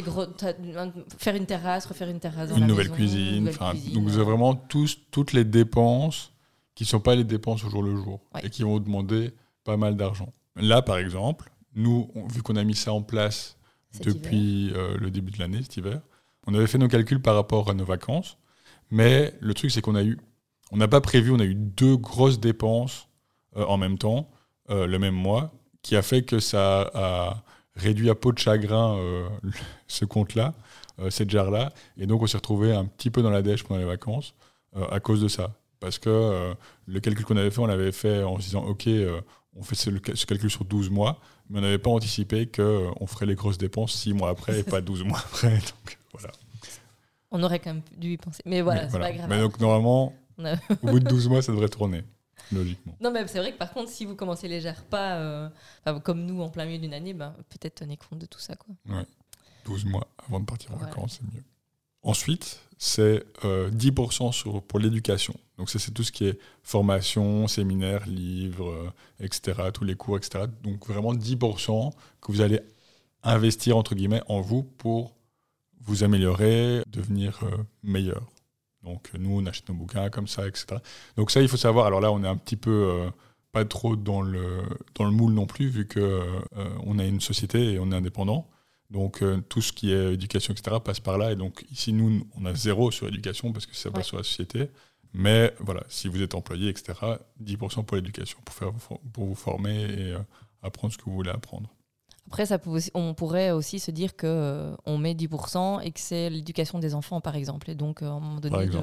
faire 1.19 1.35
une 1.35 1.47
terrasse, 1.47 1.87
refaire 1.87 2.09
une 2.09 2.21
terrasse. 2.21 2.51
une, 2.57 2.67
nouvelle 2.67 2.91
cuisine, 2.91 3.51
Donc 3.93 4.05
vous 4.05 4.15
avez 4.17 4.25
vraiment 4.25 4.55
tous, 4.55 4.99
toutes 5.11 5.33
les 5.33 5.45
dépenses 5.45 6.33
qui 6.75 6.85
ne 6.85 6.89
sont 6.89 7.01
pas 7.01 7.17
les 7.17 7.25
dépenses 7.25 7.65
au 7.65 7.69
jour 7.71 7.83
le 7.83 7.97
jour 7.97 8.21
et 8.43 8.49
qui 8.49 8.63
vont 8.63 8.79
demander 8.79 9.33
pas 9.65 9.77
mal 9.77 9.97
d'argent. 9.97 10.33
Là, 10.57 10.83
par 10.83 10.99
exemple, 10.99 11.51
nous, 11.75 12.11
vu 12.33 12.43
qu'on 12.43 12.57
a 12.57 12.65
mis 12.65 12.77
ça 12.77 12.93
en 12.93 13.03
place 13.03 13.57
depuis 14.01 14.73
euh, 14.75 14.97
le 14.99 15.11
début 15.11 15.33
de 15.33 15.39
l'année, 15.39 15.63
cet 15.63 15.77
hiver, 15.77 16.01
on 16.47 16.55
avait 16.55 16.67
fait 16.67 16.79
nos 16.79 16.89
calculs 16.89 17.21
par 17.21 17.35
rapport 17.35 17.71
à 17.71 17.75
nos 17.75 17.85
vacances. 17.85 18.39
Mais 18.91 19.35
le 19.41 19.55
truc, 19.55 19.71
c'est 19.71 19.81
qu'on 19.81 19.95
a 19.95 20.05
eu, 20.05 20.19
on 20.71 20.77
n'a 20.77 20.89
pas 20.89 21.01
prévu, 21.01 21.33
on 21.33 21.41
a 21.41 21.45
eu 21.45 21.55
deux 21.55 21.97
grosses 21.97 22.39
dépenses 22.39 23.09
euh, 23.57 23.65
en 23.67 23.79
même 23.79 23.99
temps, 23.99 24.29
le 24.69 24.99
même 24.99 25.15
mois, 25.15 25.53
qui 25.83 25.97
a 25.97 26.03
fait 26.03 26.23
que 26.23 26.41
ça 26.41 26.91
a 26.95 27.43
réduit 27.77 28.11
à 28.11 28.15
peau 28.15 28.33
de 28.33 28.39
chagrin 28.39 28.97
euh, 28.97 29.29
ce 29.87 30.05
compte-là, 30.05 30.55
euh, 31.01 31.11
cette 31.11 31.31
jarre-là. 31.31 31.73
Et 31.97 32.07
donc, 32.07 32.23
on 32.23 32.27
s'est 32.27 32.37
retrouvé 32.37 32.73
un 32.73 32.85
petit 32.85 33.11
peu 33.11 33.23
dans 33.23 33.31
la 33.31 33.43
dèche 33.43 33.65
pendant 33.65 33.81
les 33.81 33.87
vacances 33.87 34.35
euh, 34.77 34.87
à 34.91 35.01
cause 35.01 35.21
de 35.21 35.29
ça. 35.29 35.53
Parce 35.81 35.99
que 35.99 36.55
le 36.87 37.01
calcul 37.01 37.27
qu'on 37.27 37.37
avait 37.37 37.51
fait, 37.51 37.59
on 37.59 37.67
l'avait 37.67 37.93
fait 37.93 38.23
en 38.23 38.39
se 38.39 38.45
disant, 38.45 38.65
OK, 38.65 38.89
on 39.55 39.63
fait 39.63 39.75
ce, 39.75 39.91
calcul 40.25 40.51
sur 40.51 40.65
12 40.65 40.89
mois, 40.89 41.21
mais 41.51 41.59
on 41.59 41.61
n'avait 41.61 41.77
pas 41.77 41.91
anticipé 41.91 42.47
qu'on 42.47 43.07
ferait 43.07 43.27
les 43.27 43.35
grosses 43.35 43.59
dépenses 43.59 43.93
6 43.93 44.15
mois 44.15 44.31
après 44.31 44.61
et 44.61 44.63
pas 44.63 44.81
12 44.81 45.05
mois 45.05 45.19
après. 45.19 45.51
Donc, 45.59 45.99
voilà. 46.13 46.33
On 47.31 47.43
aurait 47.43 47.59
quand 47.59 47.75
même 47.75 47.83
dû 47.99 48.13
y 48.13 48.17
penser. 48.17 48.43
Mais 48.47 48.63
voilà, 48.63 48.89
c'est 48.89 48.99
pas 48.99 49.13
grave. 49.13 49.27
Mais 49.29 49.41
donc, 49.41 49.61
normalement, 49.61 50.15
au 50.39 50.87
bout 50.87 51.01
de 51.01 51.09
12 51.09 51.29
mois, 51.29 51.43
ça 51.43 51.53
devrait 51.53 51.69
tourner. 51.69 52.03
Logiquement. 52.53 52.97
Non, 53.01 53.11
mais 53.11 53.27
c'est 53.27 53.39
vrai 53.39 53.53
que 53.53 53.59
par 53.59 53.73
contre, 53.73 53.91
si 53.91 54.05
vous 54.05 54.15
commencez 54.15 54.49
les 54.49 54.65
pas, 54.91 55.17
euh, 55.17 55.49
comme 56.03 56.25
nous 56.25 56.41
en 56.41 56.49
plein 56.49 56.67
milieu 56.67 56.79
d'une 56.79 56.95
année, 56.95 57.15
ben, 57.15 57.35
peut-être 57.49 57.77
tenez 57.77 57.97
compte 57.97 58.19
de 58.19 58.27
tout 58.27 58.39
ça. 58.39 58.57
Quoi. 58.57 58.75
Ouais. 58.89 59.07
12 59.65 59.87
mois 59.87 60.07
avant 60.27 60.41
de 60.41 60.45
partir 60.45 60.73
en 60.73 60.77
vacances, 60.77 61.21
c'est 61.21 61.35
mieux. 61.35 61.43
Ensuite, 62.03 62.61
c'est 62.77 63.25
10% 63.43 64.29
euh, 64.29 64.33
sur, 64.33 64.63
pour 64.63 64.79
l'éducation. 64.79 65.35
Donc 65.57 65.71
ça, 65.71 65.79
c'est 65.79 65.93
tout 65.93 66.03
ce 66.03 66.13
qui 66.13 66.27
est 66.27 66.39
formation, 66.63 67.49
séminaire, 67.49 68.07
livres, 68.07 68.69
euh, 68.69 68.91
etc., 69.21 69.71
tous 69.73 69.85
les 69.85 69.95
cours, 69.95 70.19
etc. 70.19 70.45
Donc 70.63 70.87
vraiment 70.87 71.15
10% 71.15 71.93
que 72.21 72.33
vous 72.33 72.43
allez 72.43 72.61
investir, 73.23 73.79
entre 73.79 73.95
guillemets, 73.95 74.23
en 74.29 74.43
vous 74.43 74.63
pour 74.63 75.17
vous 75.81 76.05
améliorer, 76.05 76.83
devenir 76.87 77.41
meilleur. 77.83 78.34
Donc 78.85 79.11
nous, 79.19 79.41
on 79.41 79.47
achète 79.47 79.69
nos 79.69 79.75
bouquins 79.75 80.11
comme 80.11 80.29
ça, 80.29 80.47
etc. 80.47 80.77
Donc 81.17 81.31
ça, 81.31 81.41
il 81.41 81.49
faut 81.49 81.57
savoir. 81.57 81.87
Alors 81.87 82.01
là, 82.01 82.13
on 82.13 82.23
est 82.23 82.29
un 82.29 82.37
petit 82.37 82.57
peu 82.57 82.71
euh, 82.71 83.11
pas 83.53 83.65
trop 83.65 83.97
dans 83.97 84.23
le, 84.23 84.63
dans 84.95 85.05
le 85.05 85.11
moule 85.11 85.33
non 85.33 85.47
plus, 85.47 85.69
vu 85.69 85.87
que 85.87 86.01
euh, 86.01 86.41
on 86.85 86.99
a 86.99 87.05
une 87.05 87.21
société 87.21 87.75
et 87.75 87.79
on 87.79 87.91
est 87.93 87.97
indépendant. 87.97 88.49
Donc 88.91 89.25
tout 89.49 89.63
ce 89.63 89.73
qui 89.73 89.93
est 89.93 90.13
éducation, 90.15 90.53
etc., 90.53 90.77
passe 90.85 91.01
par 91.01 91.19
là. 91.19 91.33
Et 91.33 91.37
donc 91.37 91.65
ici, 91.73 91.93
nous, 91.93 92.29
on 92.37 92.45
a 92.45 92.55
zéro 92.55 92.91
sur 92.91 93.07
l'éducation 93.07 93.53
parce 93.53 93.67
que 93.67 93.75
ça 93.75 93.91
passe 93.91 94.07
sur 94.07 94.19
la 94.19 94.23
société. 94.23 94.69
Mais 95.15 95.53
voilà, 95.59 95.83
si 95.89 96.07
vous 96.07 96.23
êtes 96.23 96.35
employé, 96.35 96.69
etc., 96.69 96.93
10% 97.43 97.85
pour 97.85 97.97
l'éducation, 97.97 98.39
pour, 98.45 98.55
faire, 98.55 98.73
pour 99.13 99.25
vous 99.25 99.35
former 99.35 99.83
et 99.83 100.15
apprendre 100.63 100.93
ce 100.93 100.99
que 100.99 101.05
vous 101.05 101.15
voulez 101.15 101.31
apprendre. 101.31 101.75
Après, 102.27 102.47
ça 102.47 102.59
peut 102.59 102.79
on 102.95 103.15
pourrait 103.15 103.51
aussi 103.51 103.79
se 103.79 103.91
dire 103.91 104.17
qu'on 104.17 104.27
euh, 104.27 104.77
on 104.87 104.99
met 104.99 105.15
10% 105.15 105.83
et 105.83 105.91
que 105.91 106.01
c'est 106.01 106.31
l'éducation 106.31 106.79
des 106.79 106.95
enfants, 106.95 107.21
par 107.21 107.37
exemple. 107.37 107.71
Et 107.71 107.75
donc, 107.75 108.03
euh, 108.03 108.07
à 108.07 108.13
un 108.13 108.21
moment 108.21 108.41
donné, 108.41 108.67
de, 108.67 108.79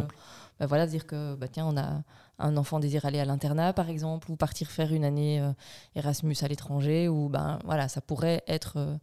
bah 0.60 0.68
voilà, 0.68 0.86
dire 0.86 1.08
que 1.08 1.36
bah, 1.36 1.48
tiens, 1.48 1.66
on 1.66 1.76
a 1.76 2.04
un 2.38 2.58
enfant 2.58 2.80
désire 2.80 3.06
aller 3.06 3.20
à 3.20 3.26
l'internat, 3.26 3.74
par 3.74 3.90
exemple, 3.90 4.32
ou 4.32 4.36
partir 4.36 4.70
faire 4.70 4.94
une 4.94 5.04
année 5.04 5.42
euh, 5.42 5.52
Erasmus 5.96 6.36
à 6.42 6.48
l'étranger, 6.48 7.08
ou 7.08 7.30
ben 7.30 7.60
voilà, 7.66 7.88
ça 7.88 8.00
pourrait 8.00 8.44
être, 8.48 9.00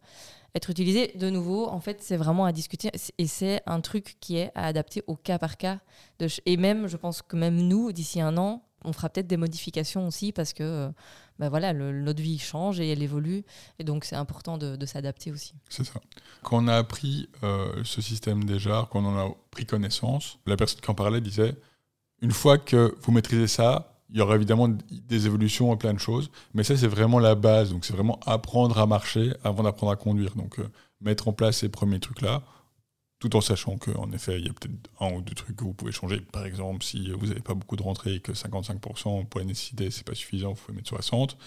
être 0.55 0.69
utilisé. 0.69 1.13
De 1.15 1.29
nouveau, 1.29 1.67
en 1.67 1.81
fait, 1.81 2.01
c'est 2.01 2.17
vraiment 2.17 2.45
à 2.45 2.53
discuter 2.53 2.91
et 3.17 3.27
c'est 3.27 3.61
un 3.65 3.81
truc 3.81 4.17
qui 4.21 4.37
est 4.37 4.51
à 4.55 4.67
adapter 4.67 5.03
au 5.07 5.15
cas 5.15 5.37
par 5.37 5.57
cas. 5.57 5.79
De, 6.19 6.27
et 6.45 6.55
même, 6.55 6.87
je 6.87 6.95
pense 6.95 7.21
que 7.21 7.35
même 7.35 7.57
nous, 7.57 7.91
d'ici 7.91 8.21
un 8.21 8.37
an, 8.37 8.63
on 8.83 8.93
fera 8.93 9.09
peut-être 9.09 9.27
des 9.27 9.37
modifications 9.37 10.07
aussi 10.07 10.31
parce 10.31 10.53
que 10.53 10.91
bah 11.39 11.47
voilà, 11.47 11.73
notre 11.73 12.21
vie 12.21 12.37
change 12.37 12.81
et 12.81 12.89
elle 12.89 13.01
évolue. 13.01 13.43
Et 13.79 13.85
donc, 13.85 14.03
c'est 14.03 14.17
important 14.17 14.57
de, 14.57 14.85
s'adapter 14.85 15.31
aussi. 15.31 15.53
C'est 15.69 15.85
ça. 15.85 16.01
Quand 16.43 16.63
on 16.63 16.67
a 16.67 16.75
appris 16.75 17.29
euh, 17.43 17.81
ce 17.85 18.01
système 18.01 18.43
déjà, 18.43 18.87
quand 18.91 19.03
on 19.03 19.07
en 19.07 19.17
a 19.17 19.31
pris 19.49 19.65
connaissance, 19.65 20.37
la 20.45 20.57
personne 20.57 20.81
qui 20.81 20.91
en 20.91 20.95
parlait 20.95 21.21
disait 21.21 21.55
une 22.21 22.31
fois 22.31 22.57
que 22.57 22.93
vous 23.01 23.11
maîtrisez 23.13 23.47
ça, 23.47 23.95
il 24.09 24.17
y 24.17 24.21
aura 24.21 24.35
évidemment 24.35 24.67
des 24.67 25.27
évolutions 25.27 25.73
et 25.73 25.77
plein 25.77 25.93
de 25.93 25.99
choses, 25.99 26.29
mais 26.53 26.63
ça, 26.63 26.75
c'est 26.75 26.87
vraiment 26.87 27.19
la 27.19 27.35
base. 27.35 27.71
Donc, 27.71 27.85
c'est 27.85 27.93
vraiment 27.93 28.19
apprendre 28.25 28.77
à 28.77 28.85
marcher 28.85 29.31
avant 29.43 29.63
d'apprendre 29.63 29.93
à 29.93 29.95
conduire. 29.95 30.35
Donc, 30.35 30.59
euh, 30.59 30.67
mettre 30.99 31.29
en 31.29 31.33
place 31.33 31.59
ces 31.59 31.69
premiers 31.69 31.99
trucs-là, 32.01 32.41
tout 33.19 33.35
en 33.35 33.41
sachant 33.41 33.77
qu'en 33.77 34.11
effet, 34.13 34.39
il 34.39 34.47
y 34.47 34.49
a 34.49 34.53
peut-être 34.53 34.73
un 35.01 35.11
ou 35.11 35.21
deux 35.21 35.35
trucs 35.35 35.57
que 35.57 35.65
vous 35.65 35.73
pouvez 35.73 35.91
changer. 35.91 36.21
Par 36.21 36.45
exemple, 36.45 36.83
si 36.83 37.11
vous 37.11 37.27
n'avez 37.27 37.41
pas 37.41 37.53
beaucoup 37.53 37.75
de 37.75 37.83
rentrées 37.83 38.15
et 38.15 38.19
que 38.21 38.31
55% 38.31 39.25
pour 39.25 39.39
la 39.39 39.45
nécessité, 39.45 39.91
c'est 39.91 40.05
pas 40.05 40.15
suffisant, 40.15 40.53
vous 40.53 40.61
pouvez 40.61 40.77
mettre 40.77 40.89
60. 40.89 41.37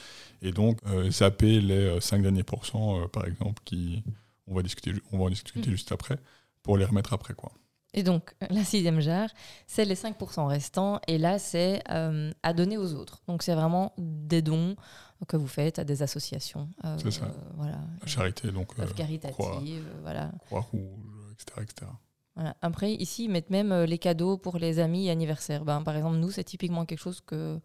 Et 0.43 0.53
donc, 0.53 0.79
euh, 0.87 1.11
zapper 1.11 1.61
les 1.61 1.99
5 1.99 2.19
euh, 2.19 2.23
derniers 2.23 2.43
pourcents, 2.43 3.01
euh, 3.01 3.09
par 3.09 3.27
exemple, 3.27 3.63
qui, 3.65 4.03
on 4.47 4.55
va, 4.55 4.63
discuter, 4.63 4.93
on 5.13 5.19
va 5.19 5.25
en 5.25 5.31
discuter 5.31 5.71
mm. 5.71 5.73
juste 5.73 5.93
après, 5.93 6.19
pour 6.63 6.77
les 6.77 6.85
remettre 6.85 7.15
après. 7.15 7.33
quoi. 7.33 7.53
Et 7.95 8.03
donc, 8.03 8.35
la 8.51 8.65
sixième 8.65 9.01
jarre, 9.01 9.31
c'est 9.67 9.87
les 9.87 9.95
5% 9.95 10.47
restants. 10.47 11.01
Et 11.09 11.17
là, 11.17 11.39
c'est 11.39 11.83
à 11.89 12.53
donner 12.53 12.77
aux 12.77 12.93
autres. 12.93 13.23
Donc, 13.27 13.43
c'est 13.43 13.55
vraiment 13.55 13.95
des 13.97 14.43
dons 14.43 14.77
que 15.27 15.37
vous 15.37 15.49
faites 15.49 15.79
à 15.79 15.85
des 15.85 16.03
associations. 16.03 16.69
c'est 16.99 17.11
ça. 17.13 17.35
voilà. 17.55 17.79
La 18.01 18.07
charité, 18.07 18.51
donc. 18.51 18.75
caritative, 18.95 19.87
voilà. 20.03 20.33
Croix-Rouge 20.47 21.22
etc. 21.33 21.91
Après, 22.63 22.95
ici, 22.95 23.25
ils 23.25 23.31
mettent 23.31 23.51
même 23.51 23.73
euh, 23.73 23.85
les 23.85 23.99
cadeaux 23.99 24.39
pour 24.39 24.57
les 24.59 24.79
amis 24.79 25.07
et 25.07 25.11
anniversaires. 25.11 25.65
Ben, 25.65 25.83
par 25.83 25.97
exemple, 25.97 26.17
nous, 26.17 26.31
c'est 26.31 26.45
typiquement 26.45 26.87
quelque 26.87 27.01
chose 27.01 27.21
que 27.21 27.61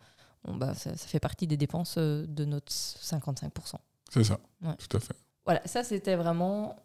bah, 0.45 0.73
ça, 0.73 0.95
fait 0.95 1.19
partie 1.19 1.47
des 1.47 1.55
dépenses 1.55 1.95
euh, 1.97 2.25
de 2.27 2.43
notre 2.43 2.71
55%. 2.71 3.75
C'est 4.09 4.23
ça, 4.23 4.39
tout 4.61 4.97
à 4.97 4.99
fait. 4.99 5.15
Voilà, 5.45 5.61
ça, 5.65 5.83
c'était 5.83 6.15
vraiment 6.15 6.75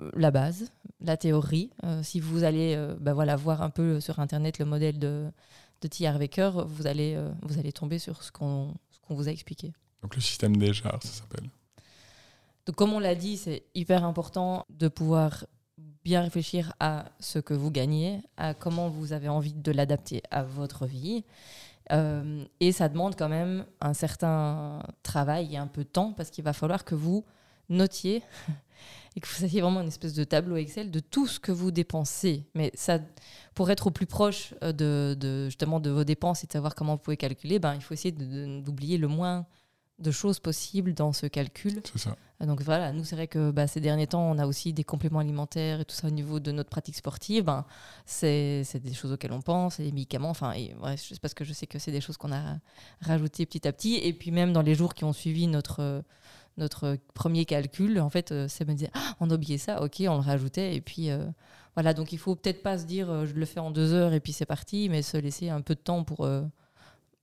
euh, 0.00 0.10
la 0.14 0.30
base, 0.30 0.70
la 1.00 1.16
théorie. 1.16 1.70
si 2.02 2.20
vous 2.20 2.44
allez 2.44 2.76
bah, 3.00 3.14
voilà, 3.14 3.36
voir 3.36 3.62
un 3.62 3.70
peu 3.70 4.00
sur 4.00 4.20
Internet 4.20 4.58
le 4.58 4.66
modèle 4.66 4.98
de, 4.98 5.30
de 5.80 5.88
T.R. 5.88 6.18
vous 6.66 6.86
allez, 6.86 7.22
vous 7.42 7.58
allez 7.58 7.72
tomber 7.72 7.98
sur 7.98 8.22
ce 8.22 8.30
qu'on 8.30 8.74
qu'on 9.06 9.14
vous 9.14 9.28
a 9.28 9.30
expliqué. 9.30 9.72
Donc 10.02 10.14
le 10.14 10.20
système 10.20 10.56
des 10.56 10.72
jars, 10.72 11.02
ça 11.02 11.08
s'appelle. 11.08 11.48
Donc 12.66 12.76
comme 12.76 12.92
on 12.92 12.98
l'a 12.98 13.14
dit, 13.14 13.36
c'est 13.36 13.64
hyper 13.74 14.04
important 14.04 14.64
de 14.70 14.88
pouvoir 14.88 15.44
bien 16.04 16.20
réfléchir 16.20 16.74
à 16.80 17.06
ce 17.18 17.38
que 17.38 17.54
vous 17.54 17.70
gagnez, 17.70 18.20
à 18.36 18.54
comment 18.54 18.88
vous 18.88 19.12
avez 19.12 19.28
envie 19.28 19.54
de 19.54 19.72
l'adapter 19.72 20.22
à 20.30 20.42
votre 20.42 20.86
vie. 20.86 21.24
Euh, 21.92 22.44
et 22.60 22.72
ça 22.72 22.88
demande 22.88 23.16
quand 23.16 23.28
même 23.28 23.66
un 23.80 23.94
certain 23.94 24.82
travail 25.02 25.54
et 25.54 25.56
un 25.58 25.66
peu 25.66 25.84
de 25.84 25.88
temps 25.88 26.12
parce 26.12 26.30
qu'il 26.30 26.44
va 26.44 26.52
falloir 26.52 26.84
que 26.84 26.94
vous 26.94 27.24
notiez 27.68 28.22
et 29.16 29.20
que 29.20 29.26
vous 29.26 29.34
fassiez 29.34 29.60
vraiment 29.60 29.80
une 29.80 29.88
espèce 29.88 30.14
de 30.14 30.24
tableau 30.24 30.56
Excel 30.56 30.90
de 30.90 31.00
tout 31.00 31.26
ce 31.26 31.40
que 31.40 31.52
vous 31.52 31.70
dépensez. 31.70 32.44
Mais 32.54 32.70
ça, 32.74 32.98
pour 33.54 33.70
être 33.70 33.86
au 33.86 33.90
plus 33.90 34.06
proche 34.06 34.54
euh, 34.62 34.72
de, 34.72 35.46
justement 35.46 35.80
de 35.80 35.90
vos 35.90 36.04
dépenses 36.04 36.44
et 36.44 36.46
de 36.46 36.52
savoir 36.52 36.74
comment 36.74 36.94
vous 36.94 37.02
pouvez 37.02 37.16
calculer, 37.16 37.58
ben, 37.58 37.74
il 37.74 37.80
faut 37.80 37.94
essayer 37.94 38.12
d'oublier 38.12 38.98
le 38.98 39.08
moins 39.08 39.46
de 39.98 40.10
choses 40.10 40.40
possibles 40.40 40.94
dans 40.94 41.12
ce 41.12 41.26
calcul. 41.26 41.80
C'est 41.84 41.98
ça. 41.98 42.16
Euh, 42.42 42.46
donc 42.46 42.62
voilà, 42.62 42.92
nous 42.92 43.04
c'est 43.04 43.14
vrai 43.14 43.28
que 43.28 43.50
bah, 43.50 43.66
ces 43.66 43.80
derniers 43.80 44.06
temps, 44.06 44.28
on 44.28 44.38
a 44.38 44.46
aussi 44.46 44.72
des 44.72 44.84
compléments 44.84 45.20
alimentaires 45.20 45.80
et 45.80 45.84
tout 45.84 45.94
ça 45.94 46.08
au 46.08 46.10
niveau 46.10 46.40
de 46.40 46.52
notre 46.52 46.70
pratique 46.70 46.96
sportive. 46.96 47.44
Ben, 47.44 47.64
c'est 48.06 48.64
des 48.82 48.94
choses 48.94 49.12
auxquelles 49.12 49.32
on 49.32 49.42
pense, 49.42 49.78
les 49.78 49.92
médicaments. 49.92 50.30
Enfin, 50.30 50.52
et, 50.52 50.74
c'est 50.96 51.20
parce 51.20 51.34
que 51.34 51.44
je 51.44 51.52
sais 51.52 51.66
que 51.66 51.78
c'est 51.78 51.92
des 51.92 52.00
choses 52.00 52.16
qu'on 52.16 52.32
a 52.32 52.58
rajoutées 53.00 53.46
petit 53.46 53.66
à 53.68 53.72
petit. 53.72 53.96
Et 53.96 54.12
puis 54.12 54.30
même 54.30 54.52
dans 54.52 54.62
les 54.62 54.74
jours 54.74 54.94
qui 54.94 55.04
ont 55.04 55.12
suivi 55.12 55.46
notre 55.46 56.02
notre 56.56 56.96
premier 57.14 57.46
calcul, 57.46 57.98
en 57.98 58.10
fait, 58.10 58.30
euh, 58.30 58.46
c'est 58.48 58.66
me 58.66 58.74
dire 58.74 58.88
ah, 58.94 59.16
on 59.18 59.28
a 59.30 59.34
oublié 59.34 59.58
ça, 59.58 59.82
ok, 59.82 59.96
on 60.06 60.14
le 60.14 60.22
rajoutait. 60.22 60.76
Et 60.76 60.80
puis 60.80 61.10
euh, 61.10 61.26
voilà, 61.74 61.94
donc 61.94 62.12
il 62.12 62.18
faut 62.18 62.36
peut-être 62.36 62.62
pas 62.62 62.78
se 62.78 62.84
dire 62.84 63.26
je 63.26 63.34
le 63.34 63.44
fais 63.44 63.60
en 63.60 63.70
deux 63.70 63.92
heures 63.92 64.12
et 64.12 64.20
puis 64.20 64.32
c'est 64.32 64.46
parti, 64.46 64.88
mais 64.88 65.02
se 65.02 65.16
laisser 65.16 65.50
un 65.50 65.60
peu 65.60 65.74
de 65.74 65.80
temps 65.80 66.04
pour 66.04 66.28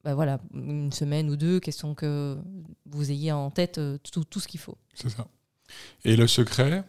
bah 0.03 0.15
voilà, 0.15 0.39
une 0.53 0.91
semaine 0.91 1.29
ou 1.29 1.35
deux, 1.35 1.59
question 1.59 1.93
que 1.93 2.37
vous 2.85 3.11
ayez 3.11 3.31
en 3.31 3.51
tête 3.51 3.77
euh, 3.77 3.97
tout, 4.11 4.23
tout 4.23 4.39
ce 4.39 4.47
qu'il 4.47 4.59
faut. 4.59 4.77
C'est 4.93 5.09
ça. 5.09 5.27
Et 6.03 6.15
le 6.15 6.27
secret, 6.27 6.83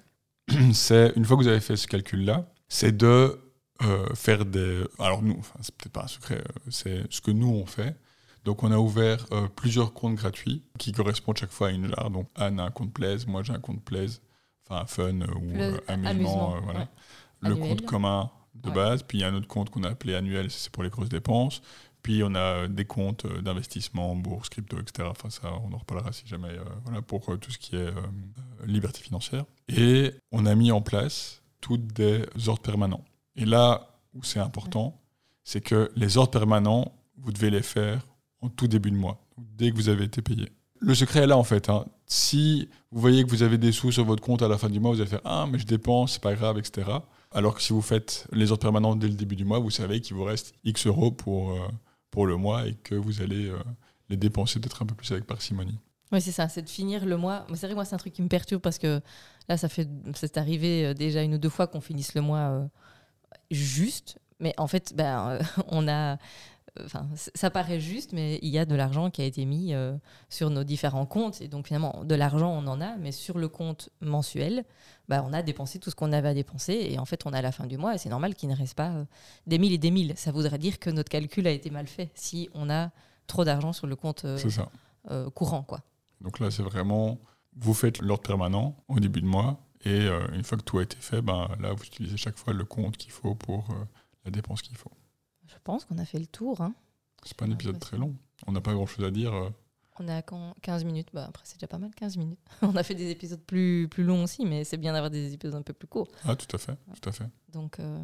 c'est, 0.73 1.12
une 1.16 1.25
fois 1.25 1.37
que 1.37 1.42
vous 1.42 1.49
avez 1.49 1.61
fait 1.61 1.76
ce 1.76 1.87
calcul-là, 1.87 2.50
c'est 2.69 2.97
de 2.97 3.38
euh, 3.83 4.14
faire 4.14 4.47
des... 4.47 4.85
Alors 4.99 5.23
nous, 5.23 5.37
enfin, 5.38 5.59
c'est 5.61 5.75
peut-être 5.75 5.92
pas 5.92 6.04
un 6.04 6.09
secret, 6.09 6.38
euh, 6.38 6.71
c'est 6.71 7.02
ce 7.11 7.21
que 7.21 7.31
nous 7.31 7.50
on 7.50 7.66
fait. 7.66 7.97
Donc 8.45 8.64
on 8.64 8.73
a 8.73 8.76
ouvert 8.78 9.26
plusieurs 9.54 9.92
comptes 9.92 10.16
gratuits 10.16 10.64
qui 10.76 10.90
correspondent 10.90 11.37
chaque 11.37 11.52
fois 11.52 11.69
à 11.69 11.71
une 11.71 11.88
jarre. 11.88 12.11
Donc 12.11 12.28
Anne 12.35 12.59
a 12.59 12.64
un 12.64 12.71
compte 12.73 12.92
Plaise, 12.92 13.25
moi 13.25 13.45
j'ai 13.45 13.52
un 13.52 13.61
compte 13.61 13.85
Plaise, 13.85 14.21
enfin 14.66 14.85
Fun 14.87 15.21
ou 15.21 15.52
amusement, 15.87 16.61
voilà. 16.64 16.88
Le 17.40 17.54
compte 17.54 17.87
commun 17.87 18.33
de 18.57 18.71
base, 18.71 19.04
puis 19.04 19.19
il 19.19 19.21
y 19.21 19.25
a 19.25 19.28
un 19.28 19.35
autre 19.35 19.47
compte 19.47 19.71
qu'on 19.71 19.85
a 19.85 19.90
appelé 19.90 20.16
annuel, 20.16 20.50
c'est 20.50 20.71
pour 20.73 20.83
les 20.83 20.90
grosses 20.90 21.09
dépenses. 21.09 21.62
Puis 22.03 22.23
on 22.25 22.35
a 22.35 22.67
des 22.67 22.85
comptes 22.85 23.27
d'investissement, 23.43 24.17
bourse, 24.17 24.49
crypto, 24.49 24.79
etc. 24.81 25.09
Enfin, 25.11 25.31
ça, 25.31 25.53
on 25.65 25.73
en 25.73 25.79
reparlera 25.79 26.13
si 26.13 26.27
jamais, 26.27 26.49
euh, 26.49 26.65
voilà, 26.85 27.01
pour 27.01 27.29
euh, 27.31 27.37
tout 27.37 27.53
ce 27.53 27.59
qui 27.59 27.77
est 27.77 27.79
euh, 27.79 27.93
liberté 28.67 29.01
financière. 29.01 29.45
Et 29.69 30.13
on 30.33 30.45
a 30.47 30.55
mis 30.55 30.73
en 30.73 30.81
place 30.81 31.43
toutes 31.61 31.87
des 31.93 32.25
ordres 32.49 32.63
permanents. 32.63 33.05
Et 33.37 33.45
là 33.45 34.01
où 34.15 34.25
c'est 34.25 34.41
important, 34.41 35.01
c'est 35.45 35.61
que 35.61 35.93
les 35.95 36.17
ordres 36.17 36.33
permanents, 36.33 36.93
vous 37.19 37.33
devez 37.33 37.51
les 37.51 37.63
faire 37.63 38.05
en 38.41 38.49
tout 38.49 38.67
début 38.67 38.91
de 38.91 38.97
mois, 38.97 39.25
dès 39.39 39.71
que 39.71 39.77
vous 39.77 39.89
avez 39.89 40.05
été 40.05 40.23
payé. 40.23 40.49
Le 40.81 40.97
secret 40.97 41.21
est 41.21 41.27
là 41.29 41.39
en 41.39 41.45
fait. 41.45 41.69
Hein. 41.69 41.87
Si 42.07 42.69
vous 42.91 43.01
voyez 43.01 43.23
que 43.23 43.31
vous 43.31 43.45
avez 43.45 43.59
des 43.59 43.71
sous 43.71 43.93
sur 43.93 44.05
votre 44.05 44.23
compte 44.23 44.43
à 44.43 44.49
la 44.49 44.59
fin 44.59 44.69
du 44.69 44.81
mois, 44.81 44.91
vous 44.91 45.01
allez 45.01 45.09
faire 45.09 45.21
Ah, 45.25 45.47
mais 45.49 45.61
je 45.61 45.67
dépense, 45.67 46.15
c'est 46.15 46.23
pas 46.23 46.35
grave, 46.35 46.59
etc. 46.59 46.91
Alors 47.31 47.55
que 47.55 47.63
si 47.63 47.73
vous 47.73 47.81
faites 47.81 48.27
les 48.33 48.51
ordres 48.51 48.63
permanents 48.63 48.97
dès 48.97 49.07
le 49.07 49.15
début 49.15 49.37
du 49.37 49.45
mois, 49.45 49.61
vous 49.61 49.71
savez 49.71 50.01
qu'il 50.01 50.17
vous 50.17 50.25
reste 50.25 50.53
X 50.65 50.89
euros 50.89 51.13
pour, 51.13 51.57
pour 52.12 52.26
le 52.26 52.37
mois 52.37 52.69
et 52.69 52.75
que 52.75 52.95
vous 52.95 53.21
allez 53.23 53.49
euh, 53.49 53.59
les 54.09 54.16
dépenser 54.16 54.61
peut-être 54.61 54.83
un 54.83 54.87
peu 54.87 54.95
plus 54.95 55.11
avec 55.11 55.26
parcimonie. 55.26 55.81
Oui, 56.12 56.21
c'est 56.21 56.31
ça, 56.31 56.49
c'est 56.49 56.62
de 56.62 56.69
finir 56.69 57.07
le 57.07 57.16
mois. 57.16 57.47
C'est 57.49 57.61
vrai 57.61 57.71
que 57.71 57.75
moi, 57.75 57.85
c'est 57.87 57.95
un 57.95 57.99
truc 57.99 58.12
qui 58.12 58.23
me 58.23 58.28
perturbe 58.28 58.61
parce 58.61 58.78
que 58.78 59.00
là, 59.49 59.57
ça 59.57 59.69
fait, 59.69 59.88
c'est 60.14 60.37
arrivé 60.37 60.87
euh, 60.87 60.95
déjà 60.95 61.23
une 61.23 61.35
ou 61.35 61.38
deux 61.38 61.49
fois 61.49 61.66
qu'on 61.66 61.81
finisse 61.81 62.14
le 62.14 62.21
mois 62.21 62.38
euh, 62.38 62.66
juste. 63.50 64.19
Mais 64.38 64.52
en 64.59 64.66
fait, 64.66 64.95
ben, 64.95 65.38
on 65.69 65.88
a 65.88 66.19
Enfin, 66.81 67.07
ça 67.35 67.50
paraît 67.50 67.81
juste, 67.81 68.14
mais 68.14 68.38
il 68.41 68.49
y 68.49 68.59
a 68.59 68.64
de 68.64 68.75
l'argent 68.75 69.11
qui 69.11 69.21
a 69.21 69.26
été 69.26 69.45
mis 69.45 69.75
euh, 69.75 69.95
sur 70.31 70.49
nos 70.49 70.64
différents 70.64 71.05
comptes. 71.05 71.43
Et 71.43 71.49
donc, 71.49 71.67
finalement, 71.67 72.02
de 72.02 72.14
l'argent, 72.14 72.50
on 72.50 72.67
en 72.67 72.81
a, 72.81 72.97
mais 72.97 73.12
sur 73.12 73.37
le 73.37 73.49
compte 73.49 73.91
mensuel, 74.00 74.64
bah, 75.07 75.23
on 75.26 75.35
a 75.35 75.43
dépensé 75.43 75.79
tout 75.79 75.91
ce 75.91 75.95
qu'on 75.95 76.12
avait 76.12 76.31
à 76.31 76.35
dépenser. 76.35 76.73
Et 76.91 76.99
en 76.99 77.05
fait, 77.05 77.26
on 77.26 77.35
est 77.35 77.37
à 77.37 77.43
la 77.43 77.52
fin 77.52 77.67
du 77.67 77.76
mois, 77.76 77.95
et 77.95 77.99
c'est 77.99 78.09
normal 78.09 78.35
qu'il 78.35 78.49
ne 78.49 78.57
reste 78.57 78.75
pas 78.75 78.91
euh, 78.91 79.05
des 79.47 79.59
mille 79.59 79.73
et 79.73 79.79
des 79.79 79.91
mille. 79.91 80.14
Ça 80.17 80.33
voudrait 80.33 80.59
dire 80.59 80.79
que 80.79 80.88
notre 80.88 81.11
calcul 81.11 81.47
a 81.47 81.50
été 81.50 81.69
mal 81.69 81.87
fait 81.87 82.11
si 82.14 82.49
on 82.55 82.71
a 82.71 82.91
trop 83.26 83.45
d'argent 83.45 83.75
sur 83.75 83.87
le 83.87 83.95
compte 83.95 84.25
euh, 84.25 85.31
courant. 85.31 85.62
Quoi. 85.62 85.83
Donc 86.23 86.41
là, 86.41 86.50
c'est 86.50 86.62
vraiment, 86.62 87.19
vous 87.55 87.75
faites 87.75 88.00
l'ordre 88.00 88.23
permanent 88.23 88.76
au 88.88 88.99
début 88.99 89.21
de 89.21 89.26
mois, 89.26 89.61
et 89.85 90.07
une 90.33 90.45
fois 90.45 90.57
que 90.57 90.62
tout 90.62 90.79
a 90.79 90.85
été 90.85 90.97
fait, 91.00 91.21
ben, 91.21 91.49
là, 91.61 91.73
vous 91.73 91.85
utilisez 91.85 92.17
chaque 92.17 92.38
fois 92.38 92.55
le 92.55 92.64
compte 92.64 92.97
qu'il 92.97 93.11
faut 93.11 93.35
pour 93.35 93.67
la 94.25 94.31
dépense 94.31 94.62
qu'il 94.62 94.76
faut. 94.76 94.93
Je 95.53 95.59
pense 95.65 95.85
qu'on 95.85 95.99
a 95.99 96.05
fait 96.05 96.19
le 96.19 96.27
tour. 96.27 96.61
Hein. 96.61 96.75
C'est 97.25 97.37
pas 97.37 97.45
un 97.45 97.51
épisode 97.51 97.79
très 97.79 97.97
long. 97.97 98.15
On 98.47 98.53
n'a 98.53 98.61
pas 98.61 98.73
grand 98.73 98.87
chose 98.87 99.05
à 99.05 99.11
dire. 99.11 99.33
Euh. 99.35 99.51
On 99.99 100.09
est 100.09 100.15
à 100.15 100.23
quand? 100.23 100.55
15 100.63 100.85
minutes. 100.85 101.09
Bah, 101.13 101.27
après, 101.29 101.45
c'est 101.47 101.57
déjà 101.57 101.67
pas 101.67 101.79
mal, 101.79 101.95
15 101.95 102.17
minutes. 102.17 102.41
on 102.63 102.75
a 102.77 102.83
fait 102.83 102.95
des 102.95 103.11
épisodes 103.11 103.41
plus, 103.41 103.89
plus 103.89 104.05
longs 104.05 104.25
aussi, 104.25 104.45
mais 104.45 104.65
c'est 104.65 104.77
bien 104.77 104.93
d'avoir 104.93 105.11
des 105.11 105.33
épisodes 105.33 105.55
un 105.55 105.63
peu 105.63 105.73
plus 105.73 105.89
courts. 105.89 106.09
Ah, 106.25 106.37
tout 106.37 106.55
à 106.55 106.59
fait. 106.59 106.77
Tout 107.01 107.09
à 107.09 107.13
fait. 107.13 107.29
Donc, 107.53 107.79
euh, 107.79 108.03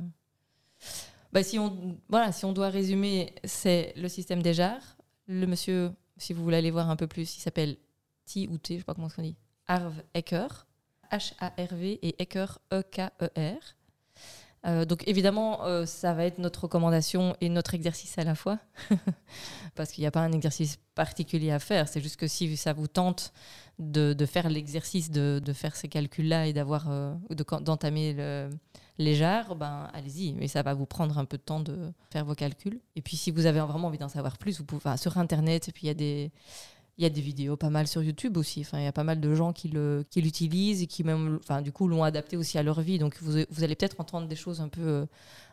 bah, 1.33 1.43
si, 1.43 1.59
on, 1.59 1.99
voilà, 2.09 2.33
si 2.33 2.45
on 2.45 2.53
doit 2.53 2.69
résumer, 2.69 3.35
c'est 3.45 3.93
le 3.97 4.09
système 4.09 4.43
des 4.43 4.55
jars. 4.55 4.97
Le 5.27 5.47
monsieur, 5.47 5.93
si 6.17 6.33
vous 6.33 6.43
voulez 6.43 6.57
aller 6.57 6.71
voir 6.71 6.91
un 6.91 6.97
peu 6.97 7.07
plus, 7.07 7.37
il 7.37 7.41
s'appelle 7.41 7.77
T 8.27 8.49
ou 8.49 8.59
T, 8.59 8.75
je 8.75 8.79
sais 8.81 8.85
pas 8.85 8.95
comment 8.95 9.09
on 9.17 9.23
dit, 9.23 9.37
Harv 9.67 9.95
Ecker. 10.15 10.49
H-A-R-V 11.11 11.99
et 12.03 12.23
Ecker, 12.23 12.59
E-K-E-R. 12.71 13.78
Euh, 14.69 14.85
donc 14.85 15.07
évidemment, 15.07 15.65
euh, 15.65 15.87
ça 15.87 16.13
va 16.13 16.25
être 16.25 16.39
notre 16.39 16.65
recommandation 16.65 17.37
et 17.41 17.49
notre 17.49 17.75
exercice 17.75 18.19
à 18.19 18.25
la 18.25 18.35
fois, 18.35 18.59
parce 19.75 19.93
qu'il 19.93 20.03
n'y 20.03 20.07
a 20.07 20.11
pas 20.11 20.21
un 20.21 20.33
exercice 20.33 20.79
particulier 20.95 21.51
à 21.51 21.59
faire. 21.59 21.89
C'est 21.89 22.01
juste 22.01 22.17
que 22.17 22.27
si 22.27 22.57
ça 22.57 22.73
vous 22.73 22.87
tente 22.87 23.33
de, 23.79 24.15
faire 24.27 24.51
l'exercice 24.51 25.11
de, 25.11 25.41
faire 25.55 25.75
ces 25.77 25.89
calculs-là 25.89 26.47
et 26.47 26.53
d'avoir 26.53 26.91
euh, 26.91 27.15
d'entamer 27.61 28.13
le, 28.13 28.51
les 28.99 29.15
jarres, 29.15 29.55
ben 29.55 29.89
allez-y. 29.95 30.35
Mais 30.35 30.49
ça 30.49 30.63
va 30.63 30.75
vous 30.75 30.87
prendre 30.87 31.17
un 31.19 31.25
peu 31.25 31.39
de 31.39 31.43
temps 31.43 31.61
de 31.61 31.93
faire 32.11 32.25
vos 32.25 32.35
calculs. 32.35 32.81
Et 32.97 33.03
puis 33.03 33.17
si 33.17 33.31
vous 33.31 33.47
avez 33.47 33.61
vraiment 33.61 33.89
envie 33.89 33.99
d'en 33.99 34.09
savoir 34.09 34.37
plus, 34.37 34.59
vous 34.59 34.65
pouvez 34.65 34.97
sur 34.97 35.17
internet. 35.17 35.69
Et 35.69 35.73
puis 35.73 35.85
il 35.85 35.89
y 35.89 35.91
a 35.91 35.95
des 35.95 36.31
il 36.99 37.05
y 37.05 37.07
a 37.07 37.11
des 37.11 37.21
vidéos 37.21 37.57
pas 37.57 37.71
mal 37.71 37.87
sur 37.87 38.03
YouTube 38.03 38.37
aussi. 38.37 38.61
Enfin, 38.61 38.79
il 38.79 38.85
y 38.85 38.89
a 38.89 38.93
pas 38.93 39.05
mal 39.05 39.21
de 39.21 39.35
gens 39.35 39.53
qui 39.53 39.69
le 39.69 40.05
qui 40.11 40.21
l'utilisent 40.21 40.83
et 40.83 40.87
qui 40.87 41.05
même, 41.05 41.39
enfin, 41.43 41.63
du 41.63 41.71
coup, 41.71 41.87
l'ont 41.87 42.03
adapté 42.03 42.37
aussi 42.37 42.59
à 42.59 42.63
leur 42.65 42.81
vie. 42.81 42.99
Donc, 42.99 43.17
vous, 43.23 43.45
vous 43.49 43.65
allez 43.65 43.77
peut-être 43.77 44.01
entendre 44.01 44.27
des 44.27 44.37
choses 44.37 44.61
un 44.61 44.69
peu 44.69 44.83
euh, 44.83 45.07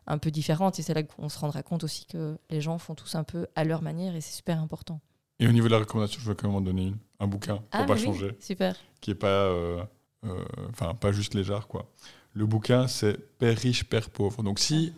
un 0.08 0.18
peu 0.18 0.32
différentes. 0.32 0.80
Et 0.80 0.82
c'est 0.82 0.96
là 0.96 1.04
qu'on 1.04 1.30
se 1.30 1.38
rendra 1.38 1.62
compte 1.62 1.84
aussi 1.84 2.08
que 2.08 2.38
les 2.50 2.62
gens 2.62 2.80
font 2.80 2.96
tous 2.96 3.14
un 3.14 3.24
peu 3.24 3.48
à 3.56 3.64
leur 3.64 3.84
manière 3.84 4.16
et 4.16 4.22
c'est 4.22 4.36
super 4.36 4.60
important. 4.60 5.00
Et 5.40 5.48
au 5.48 5.52
niveau 5.52 5.68
de 5.68 5.74
la 5.74 5.80
recommandation, 5.80 6.20
je 6.20 6.28
veux 6.28 6.34
quand 6.34 6.48
même 6.48 6.58
en 6.58 6.62
donner 6.62 6.88
une, 6.88 6.98
un 7.20 7.28
bouquin 7.28 7.58
pour 7.58 7.66
ah, 7.72 7.84
pas 7.84 7.94
oui, 7.94 8.04
changer, 8.04 8.32
Super. 8.40 8.76
qui 9.02 9.12
est 9.12 9.16
pas, 9.16 9.28
euh, 9.28 9.84
euh, 10.24 10.46
enfin, 10.70 10.94
pas 10.96 11.12
juste 11.12 11.34
légère 11.34 11.68
quoi. 11.68 11.92
Le 12.34 12.46
bouquin, 12.46 12.88
c'est 12.88 13.18
Père 13.38 13.58
riche, 13.58 13.86
Père 13.86 14.10
pauvre. 14.10 14.44
Donc, 14.44 14.60
si 14.60 14.94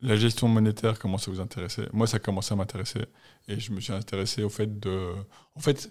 la 0.00 0.16
gestion 0.16 0.48
monétaire 0.48 0.98
commence 0.98 1.28
à 1.28 1.30
vous 1.30 1.40
intéresser. 1.40 1.82
Moi, 1.92 2.06
ça 2.06 2.16
a 2.16 2.20
commencé 2.20 2.52
à 2.52 2.56
m'intéresser. 2.56 3.00
Et 3.48 3.58
je 3.60 3.72
me 3.72 3.80
suis 3.80 3.92
intéressé 3.92 4.42
au 4.42 4.50
fait 4.50 4.78
de. 4.78 5.12
En 5.54 5.60
fait, 5.60 5.90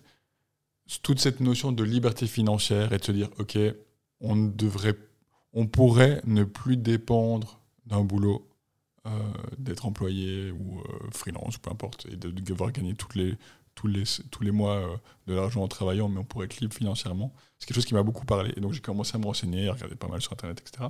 toute 1.02 1.20
cette 1.20 1.40
notion 1.40 1.72
de 1.72 1.84
liberté 1.84 2.28
financière 2.28 2.94
et 2.94 2.98
de 2.98 3.04
se 3.04 3.12
dire, 3.12 3.30
OK, 3.40 3.58
on 4.20 4.36
devrait. 4.36 4.98
On 5.54 5.68
pourrait 5.68 6.22
ne 6.26 6.44
plus 6.44 6.78
dépendre 6.78 7.62
d'un 7.86 8.04
boulot, 8.04 8.48
euh, 9.08 9.10
d'être 9.58 9.86
employé 9.86 10.52
ou 10.52 10.80
euh, 10.80 11.10
freelance, 11.12 11.58
peu 11.58 11.72
importe, 11.72 12.06
et 12.12 12.18
de 12.18 12.30
devoir 12.30 12.74
gagner 12.74 12.90
les, 13.16 13.38
tous, 13.74 13.88
les, 13.88 14.04
tous 14.32 14.44
les 14.44 14.52
mois 14.52 14.76
euh, 14.76 14.98
de 15.28 15.34
l'argent 15.34 15.64
en 15.64 15.68
travaillant, 15.70 16.10
mais 16.10 16.20
on 16.20 16.26
pourrait 16.26 16.46
être 16.46 16.60
libre 16.60 16.74
financièrement. 16.74 17.34
C'est 17.58 17.68
quelque 17.68 17.76
chose 17.76 17.86
qui 17.86 17.94
m'a 17.94 18.04
beaucoup 18.04 18.26
parlé. 18.26 18.54
Et 18.58 18.60
donc, 18.60 18.74
j'ai 18.74 18.82
commencé 18.82 19.16
à 19.16 19.18
me 19.18 19.26
renseigner, 19.26 19.70
à 19.70 19.74
regarder 19.74 19.96
pas 19.96 20.10
mal 20.10 20.22
sur 20.22 20.34
Internet, 20.34 20.62
etc. 20.62 20.90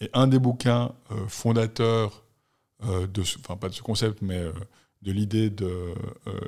Et 0.00 0.08
un 0.12 0.28
des 0.28 0.38
bouquins 0.38 0.92
fondateurs 1.26 2.22
euh, 2.22 2.25
de 2.82 3.22
ce, 3.22 3.38
enfin 3.38 3.56
pas 3.56 3.68
de 3.68 3.74
ce 3.74 3.82
concept, 3.82 4.22
mais 4.22 4.38
euh, 4.38 4.52
de 5.02 5.12
l'idée 5.12 5.50
de 5.50 5.66
euh, 5.66 5.94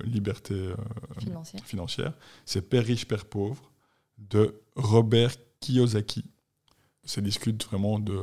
liberté 0.05 0.55
euh, 0.55 0.75
Financière. 1.19 1.65
financière, 1.65 2.13
c'est 2.45 2.63
Père 2.63 2.85
riche, 2.85 3.07
Père 3.07 3.25
pauvre 3.25 3.71
de 4.19 4.61
Robert 4.77 5.33
Kiyosaki. 5.61 6.25
Ça 7.05 7.21
discute 7.21 7.65
vraiment 7.65 7.99
de 7.99 8.21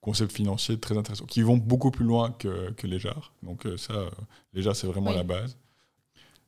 concepts 0.00 0.32
financiers 0.32 0.78
très 0.78 0.96
intéressants, 0.96 1.26
qui 1.26 1.42
vont 1.42 1.56
beaucoup 1.56 1.90
plus 1.90 2.04
loin 2.04 2.32
que, 2.32 2.70
que 2.72 2.86
les 2.86 2.98
jarres. 2.98 3.32
Donc 3.42 3.66
euh, 3.66 3.76
ça, 3.76 3.92
euh, 3.94 4.10
les 4.52 4.62
jarres, 4.62 4.76
c'est 4.76 4.86
vraiment 4.86 5.10
Oui. 5.10 5.16
la 5.16 5.22
base, 5.22 5.56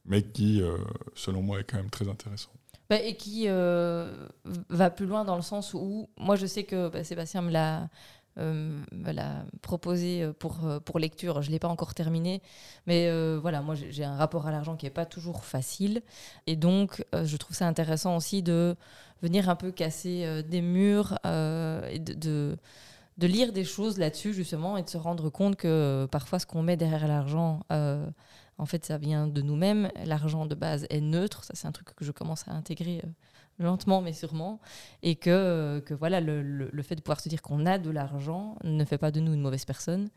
mais 0.04 0.22
qui, 0.22 0.60
euh, 0.60 0.76
selon 1.14 1.42
moi, 1.42 1.60
est 1.60 1.64
quand 1.64 1.76
même 1.76 1.90
très 1.90 2.08
intéressant. 2.08 2.50
Bah, 2.90 3.00
et 3.00 3.16
qui 3.16 3.44
euh, 3.48 4.26
va 4.68 4.90
plus 4.90 5.06
loin 5.06 5.24
dans 5.24 5.36
le 5.36 5.42
sens 5.42 5.72
où, 5.72 6.08
moi 6.18 6.36
je 6.36 6.44
sais 6.46 6.64
que 6.64 6.88
bah, 6.90 7.02
Sébastien 7.02 7.40
me 7.42 7.50
l'a, 7.50 7.88
euh, 8.38 8.80
l'a 8.90 9.44
proposé 9.62 10.28
pour, 10.38 10.64
euh, 10.64 10.80
pour 10.80 10.98
lecture, 10.98 11.42
je 11.42 11.48
ne 11.48 11.52
l'ai 11.52 11.58
pas 11.58 11.68
encore 11.68 11.94
terminé, 11.94 12.42
mais 12.86 13.08
euh, 13.08 13.38
voilà, 13.40 13.62
moi 13.62 13.74
j'ai 13.74 14.04
un 14.04 14.16
rapport 14.16 14.46
à 14.46 14.50
l'argent 14.50 14.76
qui 14.76 14.86
n'est 14.86 14.90
pas 14.90 15.06
toujours 15.06 15.44
facile, 15.44 16.02
et 16.46 16.56
donc 16.56 17.04
euh, 17.14 17.24
je 17.24 17.36
trouve 17.36 17.56
ça 17.56 17.66
intéressant 17.66 18.16
aussi 18.16 18.42
de 18.42 18.76
venir 19.22 19.48
un 19.48 19.56
peu 19.56 19.70
casser 19.70 20.24
euh, 20.24 20.42
des 20.42 20.60
murs 20.60 21.18
euh, 21.26 21.86
et 21.88 21.98
de, 21.98 22.56
de, 23.18 23.26
lire 23.26 23.52
des 23.52 23.64
choses 23.64 23.98
là-dessus 23.98 24.34
justement 24.34 24.76
et 24.76 24.82
de 24.82 24.90
se 24.90 24.98
rendre 24.98 25.30
compte 25.30 25.56
que 25.56 25.68
euh, 25.68 26.06
parfois 26.06 26.38
ce 26.38 26.46
qu'on 26.46 26.62
met 26.62 26.76
derrière 26.76 27.08
l'argent, 27.08 27.60
euh, 27.72 28.06
en 28.58 28.66
fait 28.66 28.84
ça 28.84 28.98
vient 28.98 29.26
de 29.26 29.42
nous-mêmes, 29.42 29.90
l'argent 30.04 30.46
de 30.46 30.54
base 30.54 30.86
est 30.90 31.00
neutre, 31.00 31.44
ça 31.44 31.54
c'est 31.54 31.66
un 31.66 31.72
truc 31.72 31.94
que 31.94 32.04
je 32.04 32.12
commence 32.12 32.46
à 32.48 32.52
intégrer 32.52 33.00
euh, 33.04 33.08
lentement 33.58 34.00
mais 34.02 34.12
sûrement, 34.12 34.60
et 35.02 35.14
que, 35.16 35.80
que 35.86 35.94
voilà, 35.94 36.20
le, 36.20 36.42
le- 36.42 36.70
le 36.72 36.82
fait 36.82 36.96
de 36.96 37.00
pouvoir 37.00 37.20
se 37.20 37.28
dire 37.28 37.40
qu'on 37.42 37.66
a 37.66 37.78
de 37.78 37.90
l'argent 37.90 38.56
ne 38.64 38.84
fait 38.84 38.98
pas 38.98 39.10
de 39.10 39.20
nous 39.20 39.32
une 39.34 39.40
mauvaise 39.40 39.64
personne. 39.64 40.08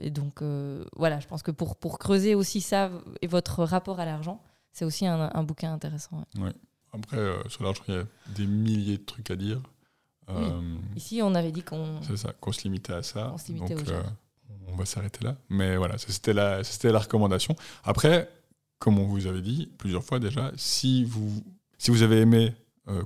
Et 0.00 0.10
donc 0.10 0.42
euh, 0.42 0.84
voilà, 0.96 1.18
je 1.20 1.26
pense 1.26 1.42
que 1.42 1.50
pour, 1.50 1.76
pour 1.76 1.98
creuser 1.98 2.34
aussi 2.34 2.60
ça 2.60 2.90
et 3.22 3.26
votre 3.26 3.64
rapport 3.64 3.98
à 4.00 4.04
l'argent, 4.04 4.40
c'est 4.72 4.84
aussi 4.84 5.06
un, 5.06 5.30
un 5.34 5.42
bouquin 5.42 5.72
intéressant. 5.72 6.24
ouais. 6.38 6.52
Après, 6.92 7.18
euh, 7.18 7.46
sur 7.48 7.62
l'argent, 7.64 7.82
il 7.88 7.94
y 7.94 7.98
a 7.98 8.04
des 8.28 8.46
milliers 8.46 8.96
de 8.96 9.04
trucs 9.04 9.30
à 9.30 9.36
dire. 9.36 9.60
Euh, 10.30 10.60
Ici, 10.96 11.20
on 11.22 11.34
avait 11.34 11.52
dit 11.52 11.62
qu'on... 11.62 12.00
Qu'on 12.40 12.52
se 12.52 12.62
limitait 12.62 12.94
à 12.94 13.02
ça. 13.02 13.32
On 13.34 13.38
se 13.38 13.48
limitait 13.52 13.74
Donc, 13.74 13.84
on 14.68 14.76
va 14.76 14.86
s'arrêter 14.86 15.22
là. 15.24 15.36
Mais 15.50 15.76
voilà, 15.76 15.98
c'était 15.98 16.32
la, 16.32 16.64
c'était 16.64 16.90
la 16.92 17.00
recommandation. 17.00 17.54
Après, 17.84 18.30
comme 18.78 18.98
on 18.98 19.04
vous 19.04 19.26
avait 19.26 19.42
dit 19.42 19.68
plusieurs 19.78 20.04
fois 20.04 20.18
déjà, 20.18 20.52
si 20.56 21.04
vous, 21.04 21.30
si 21.76 21.90
vous 21.90 22.02
avez 22.02 22.20
aimé, 22.20 22.54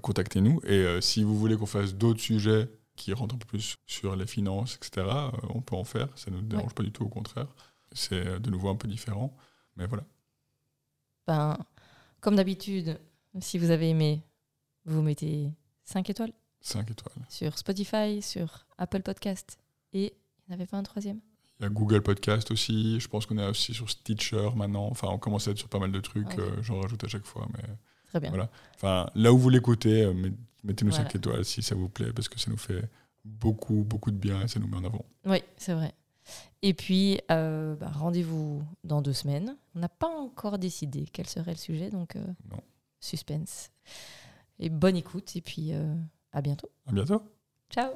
contactez-nous. 0.02 0.60
Et 0.64 0.78
euh, 0.78 1.00
si 1.00 1.22
vous 1.22 1.38
voulez 1.38 1.56
qu'on 1.56 1.66
fasse 1.66 1.94
d'autres 1.94 2.20
sujets 2.20 2.68
qui 2.96 3.12
rentrent 3.14 3.34
un 3.34 3.38
peu 3.38 3.46
plus 3.46 3.76
sur 3.86 4.14
les 4.14 4.26
finances, 4.26 4.76
etc., 4.76 5.06
euh, 5.08 5.30
on 5.54 5.62
peut 5.62 5.76
en 5.76 5.84
faire. 5.84 6.08
Ça 6.16 6.30
ne 6.30 6.36
nous 6.36 6.42
dérange 6.42 6.74
pas 6.74 6.82
du 6.82 6.92
tout, 6.92 7.04
au 7.04 7.08
contraire. 7.08 7.48
C'est 7.92 8.26
euh, 8.26 8.38
de 8.38 8.50
nouveau 8.50 8.68
un 8.68 8.76
peu 8.76 8.88
différent. 8.88 9.34
Mais 9.76 9.86
voilà. 9.86 10.04
Ben, 11.26 11.58
comme 12.20 12.36
d'habitude, 12.36 13.00
si 13.40 13.58
vous 13.58 13.70
avez 13.70 13.88
aimé, 13.88 14.22
vous 14.84 15.02
mettez 15.02 15.50
5 15.84 16.10
étoiles 16.10 16.32
5 16.60 16.90
étoiles. 16.90 17.26
sur 17.30 17.56
Spotify, 17.56 18.20
sur 18.20 18.66
Apple 18.76 19.02
Podcast. 19.02 19.58
Et 19.94 20.04
il 20.04 20.48
n'y 20.48 20.50
en 20.50 20.54
avait 20.54 20.66
pas 20.66 20.76
un 20.76 20.82
troisième 20.82 21.20
Il 21.58 21.62
y 21.62 21.66
a 21.66 21.70
Google 21.70 22.02
Podcast 22.02 22.50
aussi. 22.50 23.00
Je 23.00 23.08
pense 23.08 23.24
qu'on 23.24 23.38
est 23.38 23.46
aussi 23.46 23.72
sur 23.72 23.88
Stitcher 23.88 24.50
maintenant. 24.54 24.88
Enfin, 24.90 25.08
on 25.10 25.18
commence 25.18 25.48
à 25.48 25.52
être 25.52 25.58
sur 25.58 25.68
pas 25.68 25.78
mal 25.78 25.90
de 25.90 26.00
trucs. 26.00 26.38
Euh, 26.38 26.62
J'en 26.62 26.80
rajoute 26.80 27.02
à 27.02 27.08
chaque 27.08 27.24
fois. 27.24 27.48
Mais 27.54 27.64
Très 28.10 28.20
bien. 28.20 28.28
Voilà. 28.30 28.50
Enfin, 28.74 29.08
là 29.14 29.32
où 29.32 29.38
vous 29.38 29.48
l'écoutez, 29.48 30.02
euh, 30.04 30.12
met- 30.12 30.32
mettez-nous 30.64 30.90
Voilà. 30.92 31.04
5 31.08 31.16
étoiles 31.16 31.44
si 31.44 31.62
ça 31.62 31.74
vous 31.74 31.88
plaît, 31.88 32.12
parce 32.12 32.28
que 32.28 32.38
ça 32.38 32.50
nous 32.50 32.56
fait 32.58 32.84
beaucoup, 33.24 33.82
beaucoup 33.84 34.10
de 34.10 34.16
bien 34.16 34.42
et 34.42 34.48
ça 34.48 34.60
nous 34.60 34.66
met 34.68 34.76
en 34.76 34.84
avant. 34.84 35.04
Oui, 35.26 35.42
c'est 35.56 35.72
vrai. 35.74 35.92
Et 36.62 36.74
puis, 36.74 37.20
euh, 37.30 37.74
bah, 37.76 37.90
rendez-vous 37.92 38.62
dans 38.84 39.00
deux 39.02 39.12
semaines. 39.14 39.56
On 39.74 39.80
n'a 39.80 39.88
pas 39.88 40.08
encore 40.08 40.58
décidé 40.58 41.06
quel 41.12 41.26
serait 41.26 41.52
le 41.52 41.56
sujet, 41.56 41.90
donc 41.90 42.14
euh, 42.16 42.24
Non. 42.50 42.60
suspense. 43.00 43.70
Et 44.58 44.68
bonne 44.68 44.96
écoute, 44.96 45.34
et 45.36 45.40
puis 45.40 45.72
euh, 45.72 45.94
à 46.32 46.42
bientôt. 46.42 46.68
À 46.86 46.92
bientôt. 46.92 47.22
Ciao 47.70 47.92